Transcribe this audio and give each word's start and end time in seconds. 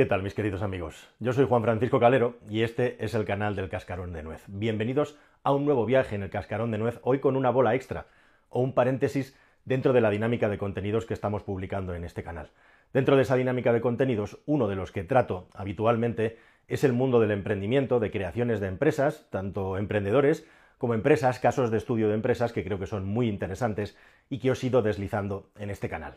¿Qué 0.00 0.06
tal 0.06 0.22
mis 0.22 0.32
queridos 0.32 0.62
amigos? 0.62 1.10
Yo 1.18 1.34
soy 1.34 1.44
Juan 1.44 1.62
Francisco 1.62 2.00
Calero 2.00 2.38
y 2.48 2.62
este 2.62 3.04
es 3.04 3.12
el 3.12 3.26
canal 3.26 3.54
del 3.54 3.68
Cascarón 3.68 4.14
de 4.14 4.22
Nuez. 4.22 4.42
Bienvenidos 4.46 5.18
a 5.42 5.52
un 5.52 5.66
nuevo 5.66 5.84
viaje 5.84 6.14
en 6.14 6.22
el 6.22 6.30
Cascarón 6.30 6.70
de 6.70 6.78
Nuez, 6.78 6.98
hoy 7.02 7.18
con 7.18 7.36
una 7.36 7.50
bola 7.50 7.74
extra 7.74 8.06
o 8.48 8.62
un 8.62 8.72
paréntesis 8.72 9.36
dentro 9.66 9.92
de 9.92 10.00
la 10.00 10.08
dinámica 10.08 10.48
de 10.48 10.56
contenidos 10.56 11.04
que 11.04 11.12
estamos 11.12 11.42
publicando 11.42 11.94
en 11.94 12.04
este 12.04 12.22
canal. 12.22 12.48
Dentro 12.94 13.16
de 13.16 13.24
esa 13.24 13.36
dinámica 13.36 13.74
de 13.74 13.82
contenidos, 13.82 14.38
uno 14.46 14.68
de 14.68 14.76
los 14.76 14.90
que 14.90 15.04
trato 15.04 15.48
habitualmente 15.52 16.38
es 16.66 16.82
el 16.82 16.94
mundo 16.94 17.20
del 17.20 17.32
emprendimiento, 17.32 18.00
de 18.00 18.10
creaciones 18.10 18.58
de 18.58 18.68
empresas, 18.68 19.26
tanto 19.28 19.76
emprendedores 19.76 20.46
como 20.80 20.94
empresas, 20.94 21.38
casos 21.40 21.70
de 21.70 21.76
estudio 21.76 22.08
de 22.08 22.14
empresas 22.14 22.54
que 22.54 22.64
creo 22.64 22.78
que 22.78 22.86
son 22.86 23.04
muy 23.04 23.28
interesantes 23.28 23.98
y 24.30 24.38
que 24.38 24.50
os 24.50 24.64
he 24.64 24.68
ido 24.68 24.80
deslizando 24.80 25.50
en 25.58 25.68
este 25.68 25.90
canal. 25.90 26.14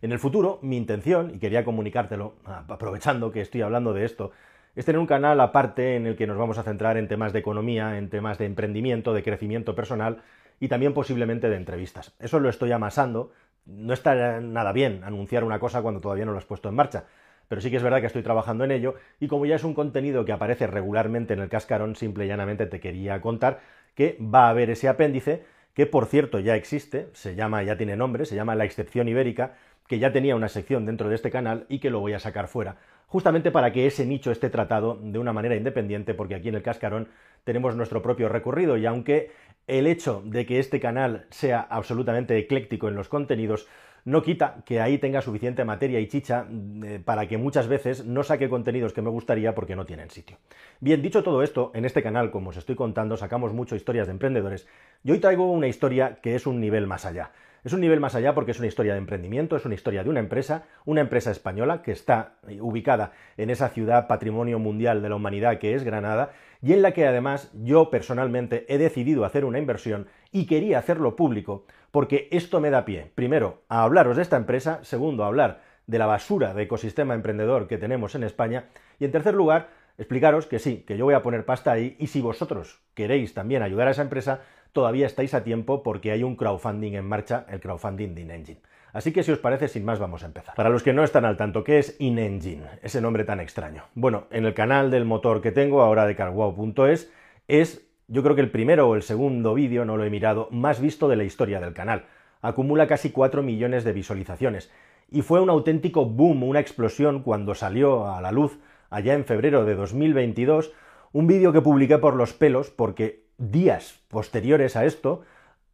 En 0.00 0.10
el 0.10 0.18
futuro, 0.18 0.58
mi 0.62 0.78
intención, 0.78 1.34
y 1.34 1.38
quería 1.38 1.66
comunicártelo, 1.66 2.32
aprovechando 2.46 3.30
que 3.30 3.42
estoy 3.42 3.60
hablando 3.60 3.92
de 3.92 4.06
esto, 4.06 4.30
es 4.74 4.86
tener 4.86 5.00
un 5.00 5.06
canal 5.06 5.38
aparte 5.38 5.96
en 5.96 6.06
el 6.06 6.16
que 6.16 6.26
nos 6.26 6.38
vamos 6.38 6.56
a 6.56 6.62
centrar 6.62 6.96
en 6.96 7.08
temas 7.08 7.34
de 7.34 7.40
economía, 7.40 7.98
en 7.98 8.08
temas 8.08 8.38
de 8.38 8.46
emprendimiento, 8.46 9.12
de 9.12 9.22
crecimiento 9.22 9.74
personal 9.74 10.22
y 10.60 10.68
también 10.68 10.94
posiblemente 10.94 11.50
de 11.50 11.56
entrevistas. 11.56 12.14
Eso 12.18 12.40
lo 12.40 12.48
estoy 12.48 12.72
amasando. 12.72 13.32
No 13.66 13.92
está 13.92 14.40
nada 14.40 14.72
bien 14.72 15.04
anunciar 15.04 15.44
una 15.44 15.58
cosa 15.58 15.82
cuando 15.82 16.00
todavía 16.00 16.24
no 16.24 16.32
lo 16.32 16.38
has 16.38 16.46
puesto 16.46 16.70
en 16.70 16.74
marcha, 16.74 17.04
pero 17.48 17.60
sí 17.60 17.70
que 17.70 17.76
es 17.76 17.82
verdad 17.82 18.00
que 18.00 18.06
estoy 18.06 18.22
trabajando 18.22 18.64
en 18.64 18.70
ello 18.70 18.94
y 19.20 19.28
como 19.28 19.44
ya 19.44 19.56
es 19.56 19.64
un 19.64 19.74
contenido 19.74 20.24
que 20.24 20.32
aparece 20.32 20.66
regularmente 20.66 21.34
en 21.34 21.40
el 21.40 21.50
cascarón, 21.50 21.96
simple 21.96 22.24
y 22.24 22.28
llanamente 22.28 22.64
te 22.64 22.80
quería 22.80 23.20
contar 23.20 23.60
que 23.96 24.16
va 24.20 24.46
a 24.46 24.50
haber 24.50 24.70
ese 24.70 24.88
apéndice 24.88 25.42
que 25.74 25.86
por 25.86 26.06
cierto 26.06 26.38
ya 26.38 26.54
existe, 26.54 27.08
se 27.12 27.34
llama, 27.34 27.62
ya 27.62 27.76
tiene 27.76 27.96
nombre, 27.96 28.24
se 28.24 28.36
llama 28.36 28.54
La 28.54 28.64
excepción 28.64 29.08
ibérica, 29.08 29.56
que 29.86 29.98
ya 29.98 30.12
tenía 30.12 30.36
una 30.36 30.48
sección 30.48 30.86
dentro 30.86 31.08
de 31.08 31.14
este 31.14 31.30
canal 31.30 31.66
y 31.68 31.80
que 31.80 31.90
lo 31.90 32.00
voy 32.00 32.12
a 32.12 32.18
sacar 32.18 32.48
fuera, 32.48 32.76
justamente 33.06 33.50
para 33.50 33.72
que 33.72 33.86
ese 33.86 34.06
nicho 34.06 34.30
esté 34.30 34.48
tratado 34.48 34.98
de 35.02 35.18
una 35.18 35.32
manera 35.32 35.54
independiente, 35.54 36.14
porque 36.14 36.34
aquí 36.34 36.48
en 36.48 36.54
el 36.54 36.62
Cascarón 36.62 37.08
tenemos 37.44 37.76
nuestro 37.76 38.02
propio 38.02 38.28
recorrido 38.28 38.76
y 38.76 38.86
aunque 38.86 39.30
el 39.66 39.86
hecho 39.86 40.22
de 40.24 40.46
que 40.46 40.58
este 40.58 40.80
canal 40.80 41.26
sea 41.30 41.60
absolutamente 41.60 42.36
ecléctico 42.38 42.88
en 42.88 42.94
los 42.94 43.08
contenidos 43.08 43.66
no 44.06 44.22
quita 44.22 44.62
que 44.64 44.80
ahí 44.80 44.98
tenga 44.98 45.20
suficiente 45.20 45.64
materia 45.64 45.98
y 45.98 46.06
chicha 46.06 46.46
eh, 46.84 47.00
para 47.04 47.26
que 47.26 47.38
muchas 47.38 47.66
veces 47.66 48.04
no 48.04 48.22
saque 48.22 48.48
contenidos 48.48 48.92
que 48.92 49.02
me 49.02 49.10
gustaría 49.10 49.54
porque 49.54 49.74
no 49.74 49.84
tienen 49.84 50.10
sitio. 50.10 50.36
Bien, 50.78 51.02
dicho 51.02 51.24
todo 51.24 51.42
esto, 51.42 51.72
en 51.74 51.84
este 51.84 52.04
canal, 52.04 52.30
como 52.30 52.50
os 52.50 52.56
estoy 52.56 52.76
contando, 52.76 53.16
sacamos 53.16 53.52
mucho 53.52 53.74
historias 53.74 54.06
de 54.06 54.12
emprendedores 54.12 54.68
y 55.02 55.10
hoy 55.10 55.18
traigo 55.18 55.50
una 55.50 55.66
historia 55.66 56.20
que 56.22 56.36
es 56.36 56.46
un 56.46 56.60
nivel 56.60 56.86
más 56.86 57.04
allá. 57.04 57.32
Es 57.64 57.72
un 57.72 57.80
nivel 57.80 57.98
más 57.98 58.14
allá 58.14 58.32
porque 58.32 58.52
es 58.52 58.60
una 58.60 58.68
historia 58.68 58.92
de 58.92 58.98
emprendimiento, 58.98 59.56
es 59.56 59.64
una 59.64 59.74
historia 59.74 60.04
de 60.04 60.10
una 60.10 60.20
empresa, 60.20 60.66
una 60.84 61.00
empresa 61.00 61.32
española 61.32 61.82
que 61.82 61.90
está 61.90 62.34
ubicada 62.60 63.10
en 63.36 63.50
esa 63.50 63.70
ciudad 63.70 64.06
patrimonio 64.06 64.60
mundial 64.60 65.02
de 65.02 65.08
la 65.08 65.16
humanidad 65.16 65.58
que 65.58 65.74
es 65.74 65.82
Granada 65.82 66.30
y 66.62 66.72
en 66.72 66.82
la 66.82 66.92
que 66.92 67.06
además 67.06 67.50
yo 67.62 67.90
personalmente 67.90 68.66
he 68.68 68.78
decidido 68.78 69.24
hacer 69.24 69.44
una 69.44 69.58
inversión 69.58 70.06
y 70.32 70.46
quería 70.46 70.78
hacerlo 70.78 71.16
público 71.16 71.66
porque 71.90 72.28
esto 72.30 72.60
me 72.60 72.70
da 72.70 72.84
pie, 72.84 73.10
primero, 73.14 73.62
a 73.68 73.82
hablaros 73.82 74.16
de 74.16 74.22
esta 74.22 74.36
empresa, 74.36 74.80
segundo, 74.82 75.24
a 75.24 75.28
hablar 75.28 75.62
de 75.86 75.98
la 75.98 76.06
basura 76.06 76.52
de 76.52 76.64
ecosistema 76.64 77.14
emprendedor 77.14 77.68
que 77.68 77.78
tenemos 77.78 78.14
en 78.14 78.24
España 78.24 78.66
y 78.98 79.04
en 79.04 79.12
tercer 79.12 79.34
lugar, 79.34 79.68
explicaros 79.98 80.46
que 80.46 80.58
sí, 80.58 80.84
que 80.86 80.96
yo 80.96 81.04
voy 81.04 81.14
a 81.14 81.22
poner 81.22 81.44
pasta 81.44 81.72
ahí 81.72 81.96
y 81.98 82.08
si 82.08 82.20
vosotros 82.20 82.80
queréis 82.94 83.34
también 83.34 83.62
ayudar 83.62 83.88
a 83.88 83.92
esa 83.92 84.02
empresa, 84.02 84.40
todavía 84.72 85.06
estáis 85.06 85.32
a 85.32 85.44
tiempo 85.44 85.82
porque 85.82 86.10
hay 86.10 86.22
un 86.22 86.36
crowdfunding 86.36 86.92
en 86.92 87.06
marcha, 87.06 87.46
el 87.48 87.60
crowdfunding 87.60 88.14
de 88.14 88.20
InEngine. 88.22 88.60
Así 88.92 89.12
que 89.12 89.22
si 89.22 89.32
os 89.32 89.38
parece, 89.38 89.68
sin 89.68 89.84
más, 89.84 89.98
vamos 89.98 90.22
a 90.22 90.26
empezar. 90.26 90.54
Para 90.54 90.70
los 90.70 90.82
que 90.82 90.92
no 90.92 91.04
están 91.04 91.24
al 91.24 91.36
tanto, 91.36 91.64
¿qué 91.64 91.78
es 91.78 91.96
InEngine? 91.98 92.66
Ese 92.82 93.00
nombre 93.00 93.24
tan 93.24 93.40
extraño. 93.40 93.84
Bueno, 93.94 94.26
en 94.30 94.46
el 94.46 94.54
canal 94.54 94.90
del 94.90 95.04
motor 95.04 95.42
que 95.42 95.52
tengo 95.52 95.82
ahora 95.82 96.06
de 96.06 96.16
carwow.es 96.16 97.12
es, 97.48 97.86
yo 98.08 98.22
creo 98.22 98.34
que 98.34 98.40
el 98.40 98.50
primero 98.50 98.88
o 98.88 98.94
el 98.94 99.02
segundo 99.02 99.54
vídeo, 99.54 99.84
no 99.84 99.96
lo 99.96 100.04
he 100.04 100.10
mirado, 100.10 100.48
más 100.50 100.80
visto 100.80 101.08
de 101.08 101.16
la 101.16 101.24
historia 101.24 101.60
del 101.60 101.74
canal. 101.74 102.06
Acumula 102.40 102.86
casi 102.86 103.10
4 103.10 103.42
millones 103.42 103.84
de 103.84 103.92
visualizaciones. 103.92 104.70
Y 105.10 105.22
fue 105.22 105.40
un 105.40 105.50
auténtico 105.50 106.06
boom, 106.06 106.42
una 106.42 106.60
explosión 106.60 107.22
cuando 107.22 107.54
salió 107.54 108.08
a 108.08 108.20
la 108.20 108.32
luz, 108.32 108.58
allá 108.90 109.14
en 109.14 109.24
febrero 109.24 109.64
de 109.64 109.74
2022, 109.74 110.72
un 111.12 111.26
vídeo 111.26 111.52
que 111.52 111.60
publiqué 111.60 111.98
por 111.98 112.14
los 112.14 112.32
pelos 112.32 112.70
porque 112.70 113.24
días 113.38 114.00
posteriores 114.08 114.76
a 114.76 114.84
esto, 114.84 115.22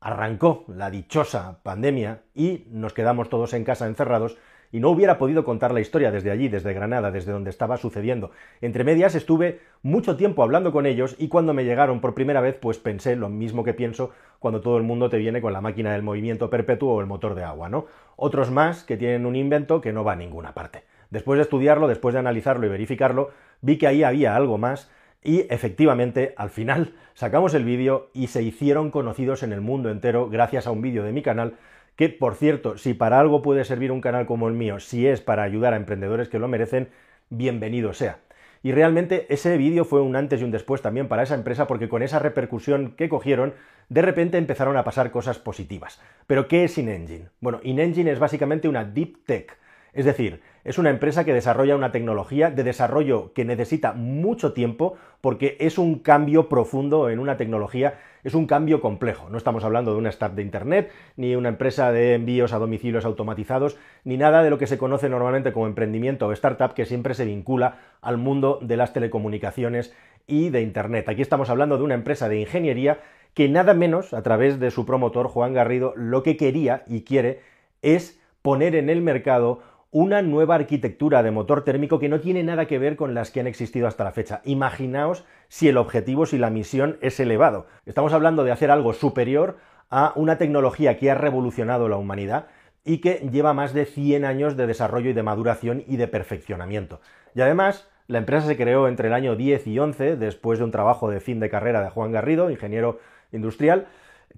arrancó 0.02 0.64
la 0.66 0.90
dichosa 0.90 1.60
pandemia 1.62 2.22
y 2.34 2.64
nos 2.70 2.92
quedamos 2.92 3.30
todos 3.30 3.54
en 3.54 3.64
casa 3.64 3.86
encerrados 3.86 4.36
y 4.72 4.80
no 4.80 4.90
hubiera 4.90 5.18
podido 5.18 5.44
contar 5.44 5.72
la 5.72 5.80
historia 5.80 6.10
desde 6.10 6.30
allí, 6.30 6.48
desde 6.48 6.72
Granada, 6.72 7.10
desde 7.10 7.30
donde 7.30 7.50
estaba 7.50 7.76
sucediendo. 7.76 8.32
Entre 8.60 8.84
medias 8.84 9.14
estuve 9.14 9.60
mucho 9.82 10.16
tiempo 10.16 10.42
hablando 10.42 10.72
con 10.72 10.86
ellos 10.86 11.14
y 11.18 11.28
cuando 11.28 11.54
me 11.54 11.64
llegaron 11.64 12.00
por 12.00 12.14
primera 12.14 12.40
vez, 12.40 12.56
pues 12.60 12.78
pensé 12.78 13.14
lo 13.14 13.28
mismo 13.28 13.62
que 13.62 13.74
pienso 13.74 14.10
cuando 14.40 14.60
todo 14.60 14.76
el 14.76 14.82
mundo 14.82 15.08
te 15.08 15.18
viene 15.18 15.40
con 15.40 15.52
la 15.52 15.60
máquina 15.60 15.92
del 15.92 16.02
movimiento 16.02 16.50
perpetuo 16.50 16.94
o 16.94 17.00
el 17.00 17.06
motor 17.06 17.34
de 17.34 17.44
agua, 17.44 17.68
¿no? 17.68 17.86
Otros 18.16 18.50
más 18.50 18.82
que 18.82 18.96
tienen 18.96 19.26
un 19.26 19.36
invento 19.36 19.80
que 19.80 19.92
no 19.92 20.04
va 20.04 20.12
a 20.12 20.16
ninguna 20.16 20.52
parte. 20.52 20.84
Después 21.10 21.36
de 21.36 21.42
estudiarlo, 21.42 21.86
después 21.86 22.14
de 22.14 22.20
analizarlo 22.20 22.66
y 22.66 22.70
verificarlo, 22.70 23.30
vi 23.60 23.76
que 23.76 23.86
ahí 23.86 24.02
había 24.02 24.34
algo 24.34 24.56
más 24.58 24.90
y 25.22 25.46
efectivamente, 25.50 26.34
al 26.36 26.50
final 26.50 26.94
sacamos 27.14 27.54
el 27.54 27.64
vídeo 27.64 28.10
y 28.12 28.26
se 28.26 28.42
hicieron 28.42 28.90
conocidos 28.90 29.42
en 29.42 29.52
el 29.52 29.60
mundo 29.60 29.90
entero 29.90 30.28
gracias 30.28 30.66
a 30.66 30.72
un 30.72 30.82
vídeo 30.82 31.04
de 31.04 31.12
mi 31.12 31.22
canal, 31.22 31.54
que 31.96 32.08
por 32.08 32.34
cierto, 32.34 32.76
si 32.78 32.94
para 32.94 33.20
algo 33.20 33.42
puede 33.42 33.64
servir 33.64 33.92
un 33.92 34.00
canal 34.00 34.26
como 34.26 34.48
el 34.48 34.54
mío, 34.54 34.80
si 34.80 35.06
es 35.06 35.20
para 35.20 35.42
ayudar 35.42 35.74
a 35.74 35.76
emprendedores 35.76 36.28
que 36.28 36.38
lo 36.38 36.48
merecen, 36.48 36.88
bienvenido 37.30 37.92
sea. 37.92 38.18
Y 38.64 38.72
realmente 38.72 39.26
ese 39.28 39.56
vídeo 39.56 39.84
fue 39.84 40.00
un 40.00 40.14
antes 40.14 40.40
y 40.40 40.44
un 40.44 40.52
después 40.52 40.82
también 40.82 41.08
para 41.08 41.24
esa 41.24 41.34
empresa 41.34 41.66
porque 41.66 41.88
con 41.88 42.02
esa 42.02 42.20
repercusión 42.20 42.94
que 42.96 43.08
cogieron, 43.08 43.54
de 43.88 44.02
repente 44.02 44.38
empezaron 44.38 44.76
a 44.76 44.84
pasar 44.84 45.10
cosas 45.10 45.38
positivas. 45.38 46.00
Pero 46.26 46.46
¿qué 46.46 46.64
es 46.64 46.78
InEngine? 46.78 47.28
Bueno, 47.40 47.60
InEngine 47.62 48.12
es 48.12 48.20
básicamente 48.20 48.68
una 48.68 48.84
deep 48.84 49.24
tech, 49.26 49.58
es 49.92 50.04
decir, 50.04 50.40
es 50.64 50.78
una 50.78 50.90
empresa 50.90 51.24
que 51.24 51.34
desarrolla 51.34 51.76
una 51.76 51.92
tecnología 51.92 52.50
de 52.50 52.62
desarrollo 52.62 53.32
que 53.32 53.44
necesita 53.44 53.92
mucho 53.92 54.52
tiempo 54.52 54.96
porque 55.20 55.56
es 55.60 55.78
un 55.78 55.98
cambio 55.98 56.48
profundo 56.48 57.10
en 57.10 57.18
una 57.18 57.36
tecnología, 57.36 57.98
es 58.24 58.34
un 58.34 58.46
cambio 58.46 58.80
complejo. 58.80 59.28
No 59.28 59.38
estamos 59.38 59.64
hablando 59.64 59.92
de 59.92 59.98
una 59.98 60.10
startup 60.10 60.36
de 60.36 60.42
Internet, 60.42 60.92
ni 61.16 61.34
una 61.34 61.48
empresa 61.48 61.92
de 61.92 62.14
envíos 62.14 62.52
a 62.52 62.58
domicilios 62.58 63.04
automatizados, 63.04 63.76
ni 64.04 64.16
nada 64.16 64.42
de 64.42 64.50
lo 64.50 64.58
que 64.58 64.66
se 64.66 64.78
conoce 64.78 65.08
normalmente 65.08 65.52
como 65.52 65.66
emprendimiento 65.66 66.26
o 66.26 66.32
startup 66.32 66.74
que 66.74 66.86
siempre 66.86 67.14
se 67.14 67.24
vincula 67.24 67.78
al 68.00 68.18
mundo 68.18 68.58
de 68.62 68.76
las 68.76 68.92
telecomunicaciones 68.92 69.94
y 70.26 70.50
de 70.50 70.62
Internet. 70.62 71.08
Aquí 71.08 71.22
estamos 71.22 71.50
hablando 71.50 71.76
de 71.76 71.84
una 71.84 71.94
empresa 71.94 72.28
de 72.28 72.40
ingeniería 72.40 73.00
que 73.34 73.48
nada 73.48 73.74
menos, 73.74 74.12
a 74.12 74.22
través 74.22 74.60
de 74.60 74.70
su 74.70 74.86
promotor 74.86 75.26
Juan 75.26 75.54
Garrido, 75.54 75.94
lo 75.96 76.22
que 76.22 76.36
quería 76.36 76.84
y 76.86 77.02
quiere 77.02 77.40
es 77.80 78.20
poner 78.42 78.74
en 78.74 78.90
el 78.90 79.00
mercado 79.00 79.60
una 79.92 80.22
nueva 80.22 80.54
arquitectura 80.54 81.22
de 81.22 81.30
motor 81.30 81.64
térmico 81.64 81.98
que 81.98 82.08
no 82.08 82.18
tiene 82.18 82.42
nada 82.42 82.66
que 82.66 82.78
ver 82.78 82.96
con 82.96 83.12
las 83.12 83.30
que 83.30 83.40
han 83.40 83.46
existido 83.46 83.86
hasta 83.86 84.04
la 84.04 84.12
fecha. 84.12 84.40
Imaginaos 84.44 85.24
si 85.48 85.68
el 85.68 85.76
objetivo, 85.76 86.24
si 86.24 86.38
la 86.38 86.48
misión 86.48 86.96
es 87.02 87.20
elevado. 87.20 87.66
Estamos 87.84 88.14
hablando 88.14 88.42
de 88.42 88.52
hacer 88.52 88.70
algo 88.70 88.94
superior 88.94 89.58
a 89.90 90.14
una 90.16 90.38
tecnología 90.38 90.96
que 90.96 91.10
ha 91.10 91.14
revolucionado 91.14 91.90
la 91.90 91.98
humanidad 91.98 92.46
y 92.84 92.98
que 92.98 93.28
lleva 93.30 93.52
más 93.52 93.74
de 93.74 93.84
100 93.84 94.24
años 94.24 94.56
de 94.56 94.66
desarrollo 94.66 95.10
y 95.10 95.12
de 95.12 95.22
maduración 95.22 95.84
y 95.86 95.98
de 95.98 96.08
perfeccionamiento. 96.08 97.02
Y 97.34 97.42
además, 97.42 97.86
la 98.06 98.16
empresa 98.16 98.46
se 98.46 98.56
creó 98.56 98.88
entre 98.88 99.08
el 99.08 99.14
año 99.14 99.36
10 99.36 99.66
y 99.66 99.78
11, 99.78 100.16
después 100.16 100.58
de 100.58 100.64
un 100.64 100.70
trabajo 100.70 101.10
de 101.10 101.20
fin 101.20 101.38
de 101.38 101.50
carrera 101.50 101.82
de 101.82 101.90
Juan 101.90 102.12
Garrido, 102.12 102.50
ingeniero 102.50 102.98
industrial, 103.30 103.88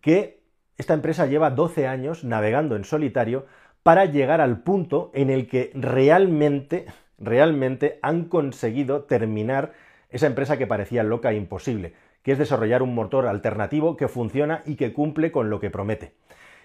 que 0.02 0.42
esta 0.76 0.94
empresa 0.94 1.26
lleva 1.26 1.50
12 1.50 1.86
años 1.86 2.24
navegando 2.24 2.74
en 2.74 2.82
solitario 2.82 3.46
para 3.84 4.06
llegar 4.06 4.40
al 4.40 4.62
punto 4.62 5.10
en 5.14 5.30
el 5.30 5.46
que 5.46 5.70
realmente, 5.74 6.86
realmente 7.18 7.98
han 8.02 8.24
conseguido 8.24 9.02
terminar 9.02 9.72
esa 10.08 10.26
empresa 10.26 10.56
que 10.56 10.66
parecía 10.66 11.04
loca 11.04 11.30
e 11.30 11.36
imposible, 11.36 11.92
que 12.22 12.32
es 12.32 12.38
desarrollar 12.38 12.82
un 12.82 12.94
motor 12.94 13.26
alternativo 13.26 13.96
que 13.96 14.08
funciona 14.08 14.62
y 14.64 14.76
que 14.76 14.94
cumple 14.94 15.30
con 15.30 15.50
lo 15.50 15.60
que 15.60 15.70
promete. 15.70 16.14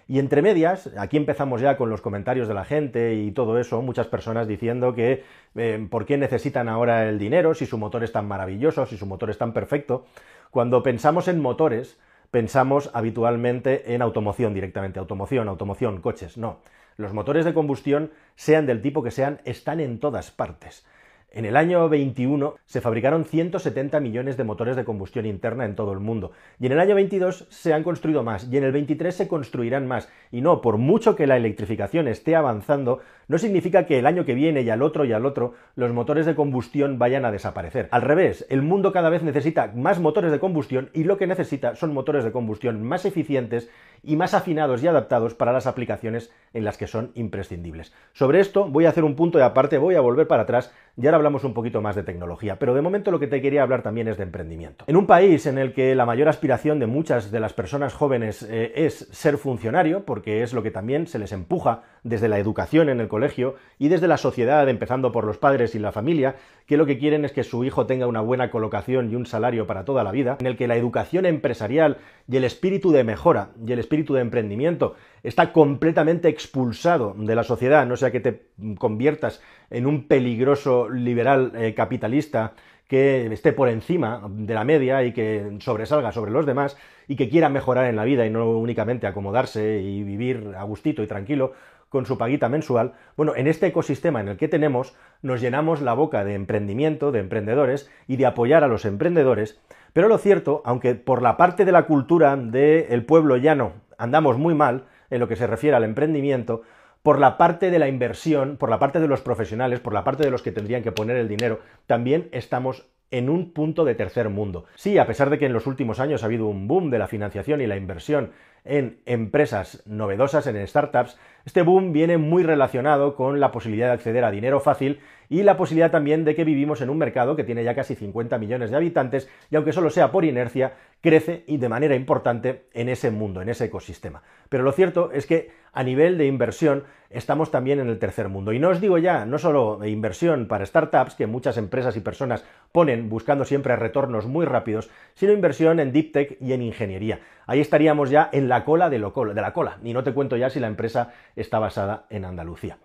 Y 0.07 0.17
entre 0.17 0.41
medias, 0.41 0.91
aquí 0.97 1.17
empezamos 1.17 1.59
ya 1.59 1.75
con 1.75 1.89
los 1.89 2.01
comentarios 2.01 2.47
de 2.47 2.53
la 2.53 2.63
gente 2.63 3.13
y 3.15 3.31
todo 3.31 3.59
eso, 3.59 3.81
muchas 3.81 4.07
personas 4.07 4.47
diciendo 4.47 4.95
que 4.95 5.23
eh, 5.55 5.87
por 5.91 6.05
qué 6.05 6.17
necesitan 6.17 6.69
ahora 6.69 7.09
el 7.09 7.19
dinero 7.19 7.53
si 7.53 7.65
su 7.65 7.77
motor 7.77 8.03
es 8.03 8.13
tan 8.13 8.27
maravilloso, 8.29 8.85
si 8.85 8.97
su 8.97 9.05
motor 9.05 9.29
es 9.29 9.37
tan 9.37 9.51
perfecto. 9.51 10.05
Cuando 10.51 10.81
pensamos 10.83 11.27
en 11.27 11.41
motores, 11.41 11.99
pensamos 12.31 12.89
habitualmente 12.93 13.93
en 13.93 14.01
automoción 14.01 14.53
directamente, 14.53 14.99
automoción, 14.99 15.49
automoción, 15.49 15.99
coches, 15.99 16.37
no. 16.37 16.59
Los 16.99 17.13
motores 17.13 17.45
de 17.45 17.53
combustión, 17.53 18.11
sean 18.35 18.65
del 18.65 18.81
tipo 18.81 19.01
que 19.01 19.09
sean, 19.09 19.39
están 19.45 19.79
en 19.79 20.01
todas 20.01 20.31
partes. 20.31 20.85
En 21.31 21.45
el 21.45 21.57
año 21.57 21.87
21 21.89 22.55
se 22.65 22.81
fabricaron 22.81 23.23
170 23.23 23.99
millones 23.99 24.35
de 24.35 24.43
motores 24.43 24.75
de 24.75 24.83
combustión 24.83 25.27
interna 25.27 25.65
en 25.65 25.75
todo 25.75 25.93
el 25.93 25.99
mundo. 25.99 26.31
Y 26.59 26.65
en 26.65 26.71
el 26.71 26.79
año 26.79 26.95
22 26.95 27.45
se 27.49 27.71
han 27.71 27.83
construido 27.83 28.23
más. 28.23 28.47
Y 28.51 28.57
en 28.57 28.63
el 28.63 28.71
23 28.71 29.13
se 29.13 29.27
construirán 29.27 29.87
más. 29.87 30.09
Y 30.31 30.41
no, 30.41 30.59
por 30.61 30.77
mucho 30.77 31.15
que 31.15 31.27
la 31.27 31.37
electrificación 31.37 32.07
esté 32.07 32.35
avanzando, 32.35 33.01
no 33.27 33.37
significa 33.37 33.85
que 33.85 33.99
el 33.99 34.07
año 34.07 34.25
que 34.25 34.33
viene 34.33 34.63
y 34.63 34.71
al 34.71 34.81
otro 34.81 35.05
y 35.05 35.13
al 35.13 35.27
otro 35.27 35.53
los 35.75 35.93
motores 35.93 36.25
de 36.25 36.33
combustión 36.33 36.97
vayan 36.97 37.25
a 37.25 37.31
desaparecer. 37.31 37.89
Al 37.91 38.01
revés, 38.01 38.47
el 38.49 38.63
mundo 38.63 38.91
cada 38.91 39.11
vez 39.11 39.21
necesita 39.21 39.71
más 39.75 39.99
motores 39.99 40.31
de 40.31 40.39
combustión 40.39 40.89
y 40.93 41.03
lo 41.03 41.17
que 41.17 41.27
necesita 41.27 41.75
son 41.75 41.93
motores 41.93 42.23
de 42.23 42.31
combustión 42.31 42.81
más 42.81 43.05
eficientes 43.05 43.69
y 44.01 44.15
más 44.15 44.33
afinados 44.33 44.81
y 44.81 44.87
adaptados 44.87 45.35
para 45.35 45.53
las 45.53 45.67
aplicaciones 45.67 46.31
en 46.53 46.63
las 46.63 46.77
que 46.77 46.87
son 46.87 47.11
imprescindibles. 47.13 47.93
Sobre 48.13 48.39
esto 48.39 48.67
voy 48.67 48.85
a 48.85 48.89
hacer 48.89 49.03
un 49.03 49.15
punto 49.15 49.37
de 49.37 49.43
aparte, 49.43 49.77
voy 49.77 49.93
a 49.93 50.01
volver 50.01 50.27
para 50.27 50.43
atrás 50.43 50.73
y 50.97 51.05
ahora 51.05 51.18
hablamos 51.19 51.43
un 51.43 51.53
poquito 51.53 51.81
más 51.81 51.95
de 51.95 52.03
tecnología, 52.03 52.57
pero 52.57 52.73
de 52.73 52.81
momento 52.81 53.11
lo 53.11 53.19
que 53.19 53.27
te 53.27 53.41
quería 53.41 53.63
hablar 53.63 53.81
también 53.81 54.07
es 54.07 54.17
de 54.17 54.23
emprendimiento. 54.23 54.85
En 54.87 54.97
un 54.97 55.05
país 55.05 55.45
en 55.45 55.57
el 55.57 55.73
que 55.73 55.95
la 55.95 56.05
mayor 56.05 56.27
aspiración 56.27 56.79
de 56.79 56.87
muchas 56.87 57.31
de 57.31 57.39
las 57.39 57.53
personas 57.53 57.93
jóvenes 57.93 58.43
eh, 58.43 58.73
es 58.75 59.07
ser 59.11 59.37
funcionario, 59.37 60.05
porque 60.05 60.43
es 60.43 60.53
lo 60.53 60.63
que 60.63 60.71
también 60.71 61.07
se 61.07 61.19
les 61.19 61.31
empuja 61.31 61.83
desde 62.03 62.29
la 62.29 62.39
educación 62.39 62.89
en 62.89 62.99
el 62.99 63.07
colegio 63.07 63.55
y 63.77 63.89
desde 63.89 64.07
la 64.07 64.17
sociedad, 64.17 64.67
empezando 64.69 65.11
por 65.11 65.25
los 65.25 65.37
padres 65.37 65.75
y 65.75 65.79
la 65.79 65.91
familia, 65.91 66.35
que 66.65 66.77
lo 66.77 66.85
que 66.85 66.97
quieren 66.97 67.25
es 67.25 67.31
que 67.31 67.43
su 67.43 67.63
hijo 67.63 67.85
tenga 67.85 68.07
una 68.07 68.21
buena 68.21 68.51
colocación 68.51 69.11
y 69.11 69.15
un 69.15 69.25
salario 69.25 69.67
para 69.67 69.85
toda 69.85 70.03
la 70.03 70.11
vida, 70.11 70.37
en 70.39 70.47
el 70.47 70.55
que 70.55 70.67
la 70.67 70.75
educación 70.75 71.25
empresarial 71.25 71.97
y 72.27 72.37
el 72.37 72.43
espíritu 72.43 72.91
de 72.91 73.03
mejora 73.03 73.49
y 73.65 73.71
el 73.71 73.79
espíritu 73.79 74.13
de 74.13 74.21
emprendimiento 74.21 74.95
está 75.23 75.51
completamente 75.51 76.29
expulsado 76.29 77.15
de 77.17 77.35
la 77.35 77.43
sociedad, 77.43 77.85
no 77.85 77.97
sea 77.97 78.11
que 78.11 78.19
te 78.19 78.49
conviertas 78.77 79.41
en 79.69 79.85
un 79.85 80.07
peligroso 80.07 80.89
liberal 80.89 81.51
eh, 81.55 81.73
capitalista 81.73 82.53
que 82.87 83.31
esté 83.31 83.53
por 83.53 83.69
encima 83.69 84.23
de 84.29 84.53
la 84.53 84.63
media 84.63 85.03
y 85.03 85.13
que 85.13 85.57
sobresalga 85.59 86.11
sobre 86.11 86.31
los 86.31 86.47
demás 86.47 86.75
y 87.07 87.15
que 87.15 87.29
quiera 87.29 87.47
mejorar 87.47 87.85
en 87.85 87.95
la 87.95 88.03
vida 88.03 88.25
y 88.25 88.31
no 88.31 88.49
únicamente 88.49 89.05
acomodarse 89.05 89.79
y 89.79 90.03
vivir 90.03 90.53
a 90.57 90.63
gustito 90.63 91.03
y 91.03 91.07
tranquilo 91.07 91.53
con 91.89 92.05
su 92.05 92.17
paguita 92.17 92.49
mensual, 92.49 92.93
bueno, 93.17 93.35
en 93.35 93.47
este 93.47 93.67
ecosistema 93.67 94.21
en 94.21 94.27
el 94.27 94.37
que 94.37 94.47
tenemos 94.47 94.95
nos 95.21 95.41
llenamos 95.41 95.81
la 95.81 95.93
boca 95.93 96.23
de 96.23 96.35
emprendimiento, 96.35 97.11
de 97.11 97.19
emprendedores 97.19 97.89
y 98.07 98.15
de 98.17 98.27
apoyar 98.27 98.63
a 98.63 98.67
los 98.67 98.85
emprendedores, 98.85 99.59
pero 99.93 100.07
lo 100.07 100.17
cierto, 100.17 100.61
aunque 100.65 100.95
por 100.95 101.21
la 101.21 101.35
parte 101.35 101.65
de 101.65 101.71
la 101.71 101.83
cultura 101.83 102.35
del 102.35 103.05
pueblo 103.05 103.37
llano 103.37 103.73
andamos 103.97 104.37
muy 104.37 104.53
mal 104.53 104.85
en 105.09 105.19
lo 105.19 105.27
que 105.27 105.35
se 105.35 105.47
refiere 105.47 105.75
al 105.75 105.83
emprendimiento, 105.83 106.61
por 107.03 107.19
la 107.19 107.37
parte 107.37 107.71
de 107.71 107.79
la 107.79 107.87
inversión, 107.87 108.57
por 108.57 108.69
la 108.69 108.79
parte 108.79 108.99
de 108.99 109.07
los 109.07 109.21
profesionales, 109.21 109.79
por 109.79 109.93
la 109.93 110.03
parte 110.03 110.23
de 110.23 110.31
los 110.31 110.41
que 110.41 110.51
tendrían 110.51 110.83
que 110.83 110.91
poner 110.91 111.17
el 111.17 111.27
dinero, 111.27 111.59
también 111.87 112.29
estamos 112.31 112.87
en 113.11 113.29
un 113.29 113.51
punto 113.53 113.85
de 113.85 113.95
tercer 113.95 114.29
mundo. 114.29 114.65
Sí, 114.75 114.97
a 114.97 115.07
pesar 115.07 115.29
de 115.29 115.39
que 115.39 115.47
en 115.47 115.53
los 115.53 115.65
últimos 115.65 115.99
años 115.99 116.21
ha 116.21 116.27
habido 116.27 116.47
un 116.47 116.67
boom 116.67 116.89
de 116.91 116.99
la 116.99 117.07
financiación 117.07 117.61
y 117.61 117.67
la 117.67 117.77
inversión 117.77 118.31
en 118.65 118.99
empresas 119.05 119.81
novedosas, 119.85 120.45
en 120.45 120.67
startups, 120.67 121.17
este 121.45 121.61
boom 121.61 121.91
viene 121.91 122.17
muy 122.17 122.43
relacionado 122.43 123.15
con 123.15 123.39
la 123.39 123.51
posibilidad 123.51 123.87
de 123.87 123.93
acceder 123.93 124.23
a 124.23 124.31
dinero 124.31 124.59
fácil 124.59 124.99
y 125.29 125.43
la 125.43 125.55
posibilidad 125.57 125.91
también 125.91 126.25
de 126.25 126.35
que 126.35 126.43
vivimos 126.43 126.81
en 126.81 126.89
un 126.89 126.97
mercado 126.97 127.35
que 127.35 127.43
tiene 127.43 127.63
ya 127.63 127.75
casi 127.75 127.95
50 127.95 128.37
millones 128.39 128.71
de 128.71 128.77
habitantes 128.77 129.29
y 129.51 129.55
aunque 129.55 129.73
solo 129.73 129.91
sea 129.91 130.11
por 130.11 130.25
inercia, 130.25 130.73
crece 131.01 131.43
y 131.47 131.57
de 131.57 131.69
manera 131.69 131.95
importante 131.95 132.65
en 132.73 132.89
ese 132.89 133.11
mundo, 133.11 133.41
en 133.41 133.49
ese 133.49 133.65
ecosistema. 133.65 134.23
Pero 134.49 134.63
lo 134.63 134.71
cierto 134.71 135.11
es 135.13 135.27
que 135.27 135.51
a 135.71 135.83
nivel 135.83 136.17
de 136.17 136.25
inversión 136.25 136.83
estamos 137.09 137.51
también 137.51 137.79
en 137.79 137.89
el 137.89 137.99
tercer 137.99 138.27
mundo. 138.27 138.53
Y 138.53 138.59
no 138.59 138.69
os 138.69 138.81
digo 138.81 138.97
ya, 138.97 139.25
no 139.25 139.37
solo 139.37 139.85
inversión 139.85 140.47
para 140.47 140.65
startups, 140.65 141.15
que 141.15 141.27
muchas 141.27 141.57
empresas 141.57 141.95
y 141.95 142.01
personas 142.01 142.43
ponen 142.71 143.09
buscando 143.09 143.45
siempre 143.45 143.75
retornos 143.75 144.25
muy 144.25 144.45
rápidos, 144.45 144.89
sino 145.13 145.31
inversión 145.31 145.79
en 145.79 145.91
deep 145.91 146.11
tech 146.11 146.37
y 146.41 146.53
en 146.53 146.61
ingeniería. 146.61 147.19
Ahí 147.45 147.61
estaríamos 147.61 148.09
ya 148.09 148.29
en 148.31 148.49
la 148.49 148.65
cola 148.65 148.89
de, 148.89 148.97
de 148.99 149.41
la 149.41 149.53
cola. 149.53 149.77
Y 149.83 149.93
no 149.93 150.03
te 150.03 150.13
cuento 150.13 150.37
ya 150.37 150.49
si 150.49 150.59
la 150.59 150.67
empresa 150.67 151.13
está 151.35 151.59
basada 151.59 152.05
en 152.09 152.25
Andalucía. 152.25 152.77